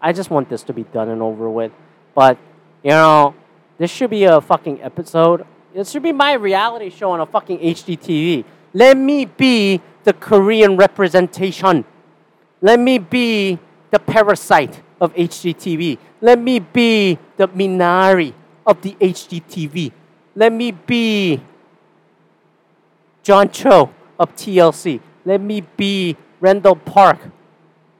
I 0.00 0.12
just 0.12 0.30
want 0.30 0.48
this 0.48 0.62
to 0.64 0.72
be 0.72 0.84
done 0.84 1.08
and 1.08 1.22
over 1.22 1.48
with. 1.48 1.72
But, 2.14 2.38
you 2.82 2.90
know, 2.90 3.34
this 3.78 3.90
should 3.90 4.10
be 4.10 4.24
a 4.24 4.40
fucking 4.40 4.82
episode. 4.82 5.46
It 5.74 5.86
should 5.86 6.02
be 6.02 6.12
my 6.12 6.32
reality 6.32 6.90
show 6.90 7.10
on 7.10 7.20
a 7.20 7.26
fucking 7.26 7.58
HGTV. 7.58 8.44
Let 8.72 8.96
me 8.96 9.24
be 9.26 9.80
the 10.04 10.12
Korean 10.12 10.76
representation. 10.76 11.84
Let 12.60 12.80
me 12.80 12.98
be 12.98 13.58
the 13.90 13.98
parasite 13.98 14.82
of 15.00 15.14
HGTV. 15.14 15.98
Let 16.20 16.38
me 16.38 16.58
be 16.60 17.18
the 17.36 17.48
Minari 17.48 18.32
of 18.66 18.80
the 18.80 18.92
HGTV. 19.00 19.92
Let 20.34 20.52
me 20.52 20.72
be 20.72 21.40
John 23.22 23.50
Cho 23.50 23.90
of 24.18 24.34
TLC. 24.34 25.00
Let 25.24 25.40
me 25.40 25.60
be 25.60 26.16
Randall 26.40 26.76
Park 26.76 27.18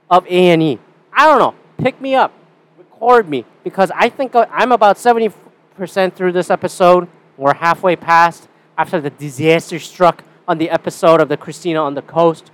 of 0.09 0.25
A&E. 0.27 0.79
I 1.13 1.25
don't 1.25 1.39
know. 1.39 1.55
Pick 1.77 1.99
me 2.01 2.15
up. 2.15 2.33
Record 2.77 3.29
me 3.29 3.45
because 3.63 3.91
I 3.95 4.09
think 4.09 4.33
I'm 4.35 4.71
about 4.71 4.97
70% 4.97 5.33
through 6.13 6.31
this 6.31 6.49
episode. 6.49 7.07
We're 7.37 7.55
halfway 7.55 7.95
past 7.95 8.47
after 8.77 9.01
the 9.01 9.09
disaster 9.09 9.79
struck 9.79 10.23
on 10.47 10.57
the 10.57 10.69
episode 10.69 11.21
of 11.21 11.29
the 11.29 11.37
Christina 11.37 11.81
on 11.83 11.93
the 11.93 12.01
coast. 12.01 12.51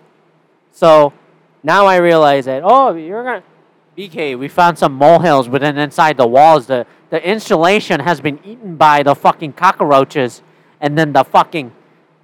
So 0.72 1.14
now 1.62 1.86
I 1.86 1.98
realize 1.98 2.46
that, 2.46 2.62
oh, 2.64 2.94
you're 2.96 3.24
going 3.24 3.42
to. 3.42 3.48
BK, 3.96 4.40
we 4.40 4.48
found 4.48 4.80
some 4.80 4.94
molehills 4.94 5.48
within 5.48 5.78
inside 5.78 6.18
the 6.18 6.26
walls. 6.26 6.66
The 6.66 6.88
the 7.14 7.24
insulation 7.24 8.00
has 8.00 8.20
been 8.22 8.40
eaten 8.44 8.76
by 8.76 9.04
the 9.04 9.14
fucking 9.14 9.54
cockroaches, 9.54 10.42
and 10.82 10.98
then 10.98 11.14
the 11.14 11.24
fucking, 11.24 11.72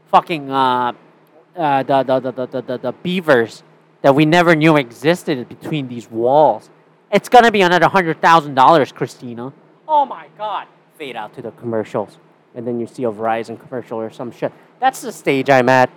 fucking 0.09 0.49
uh, 0.49 0.93
uh 1.59 1.83
the, 1.83 2.03
the, 2.03 2.19
the, 2.19 2.45
the, 2.45 2.61
the, 2.61 2.77
the, 2.77 2.91
beavers 3.03 3.63
that 4.01 4.15
we 4.15 4.25
never 4.25 4.55
knew 4.55 4.77
existed 4.77 5.47
between 5.49 5.87
these 5.87 6.09
walls. 6.09 6.69
It's 7.11 7.27
gonna 7.27 7.51
be 7.51 7.61
another 7.61 7.89
hundred 7.89 8.21
thousand 8.21 8.55
dollars, 8.55 8.91
Christina. 8.91 9.51
Oh 9.87 10.05
my 10.05 10.27
God. 10.37 10.67
Fade 10.97 11.15
out 11.15 11.33
to 11.35 11.41
the 11.41 11.51
commercials. 11.51 12.17
And 12.55 12.65
then 12.65 12.79
you 12.79 12.87
see 12.87 13.03
a 13.03 13.11
Verizon 13.11 13.59
commercial 13.59 13.99
or 13.99 14.09
some 14.09 14.31
shit. 14.31 14.51
That's 14.79 15.01
the 15.01 15.11
stage 15.11 15.49
I'm 15.49 15.69
at. 15.69 15.89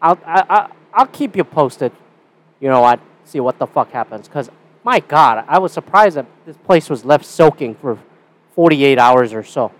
I'll, 0.00 0.18
I, 0.26 0.44
I, 0.48 0.70
I'll 0.92 1.06
keep 1.06 1.36
you 1.36 1.44
posted. 1.44 1.92
You 2.60 2.68
know 2.68 2.80
what? 2.80 3.00
See 3.24 3.40
what 3.40 3.58
the 3.58 3.66
fuck 3.66 3.90
happens. 3.90 4.28
Because, 4.28 4.50
my 4.84 5.00
God, 5.00 5.44
I 5.48 5.58
was 5.58 5.72
surprised 5.72 6.16
that 6.16 6.26
this 6.44 6.56
place 6.56 6.90
was 6.90 7.04
left 7.04 7.24
soaking 7.24 7.74
for 7.76 7.98
48 8.54 8.98
hours 8.98 9.32
or 9.32 9.44
so. 9.44 9.72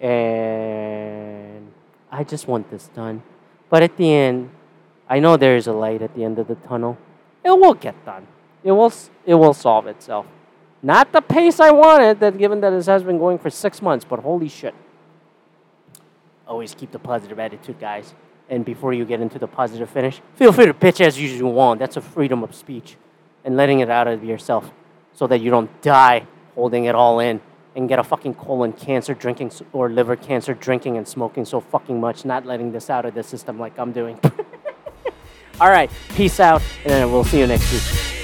And 0.00 1.70
I 2.10 2.24
just 2.24 2.48
want 2.48 2.70
this 2.70 2.88
done. 2.88 3.22
But 3.70 3.82
at 3.82 3.96
the 3.96 4.12
end, 4.12 4.50
I 5.08 5.20
know 5.20 5.36
there 5.36 5.56
is 5.56 5.66
a 5.66 5.72
light 5.72 6.02
at 6.02 6.14
the 6.14 6.24
end 6.24 6.38
of 6.38 6.48
the 6.48 6.54
tunnel. 6.54 6.98
It 7.44 7.50
will 7.50 7.74
get 7.74 8.04
done. 8.04 8.26
It 8.64 8.72
will, 8.72 8.92
it 9.24 9.34
will 9.34 9.54
solve 9.54 9.86
itself. 9.86 10.26
Not 10.82 11.12
the 11.12 11.20
pace 11.20 11.60
I 11.60 11.70
wanted, 11.70 12.20
that 12.20 12.38
given 12.38 12.60
that 12.60 12.70
this 12.70 12.86
has 12.86 13.02
been 13.02 13.18
going 13.18 13.38
for 13.38 13.50
six 13.50 13.82
months, 13.82 14.04
but 14.04 14.20
holy 14.20 14.48
shit. 14.48 14.74
Always 16.46 16.74
keep 16.74 16.92
the 16.92 16.98
positive 16.98 17.38
attitude, 17.38 17.78
guys. 17.80 18.14
And 18.48 18.64
before 18.64 18.94
you 18.94 19.04
get 19.04 19.20
into 19.20 19.38
the 19.38 19.46
positive 19.46 19.90
finish, 19.90 20.20
feel 20.36 20.52
free 20.52 20.66
to 20.66 20.74
pitch 20.74 21.00
as 21.00 21.20
you 21.20 21.46
want. 21.46 21.80
That's 21.80 21.96
a 21.96 22.00
freedom 22.00 22.42
of 22.42 22.54
speech. 22.54 22.96
And 23.44 23.56
letting 23.56 23.80
it 23.80 23.90
out 23.90 24.08
of 24.08 24.24
yourself 24.24 24.70
so 25.12 25.26
that 25.26 25.40
you 25.40 25.50
don't 25.50 25.82
die 25.82 26.26
holding 26.54 26.84
it 26.84 26.94
all 26.94 27.20
in 27.20 27.40
and 27.78 27.88
get 27.88 28.00
a 28.00 28.04
fucking 28.04 28.34
colon 28.34 28.72
cancer 28.72 29.14
drinking 29.14 29.52
or 29.72 29.88
liver 29.88 30.16
cancer 30.16 30.52
drinking 30.52 30.96
and 30.96 31.06
smoking 31.06 31.44
so 31.44 31.60
fucking 31.60 32.00
much, 32.00 32.24
not 32.24 32.44
letting 32.44 32.72
this 32.72 32.90
out 32.90 33.04
of 33.04 33.14
the 33.14 33.22
system 33.22 33.56
like 33.56 33.78
I'm 33.78 33.92
doing. 33.92 34.18
all 35.60 35.70
right, 35.70 35.88
peace 36.16 36.40
out, 36.40 36.60
and 36.84 37.10
we'll 37.12 37.24
see 37.24 37.38
you 37.38 37.46
next 37.46 37.72
week. 37.72 38.17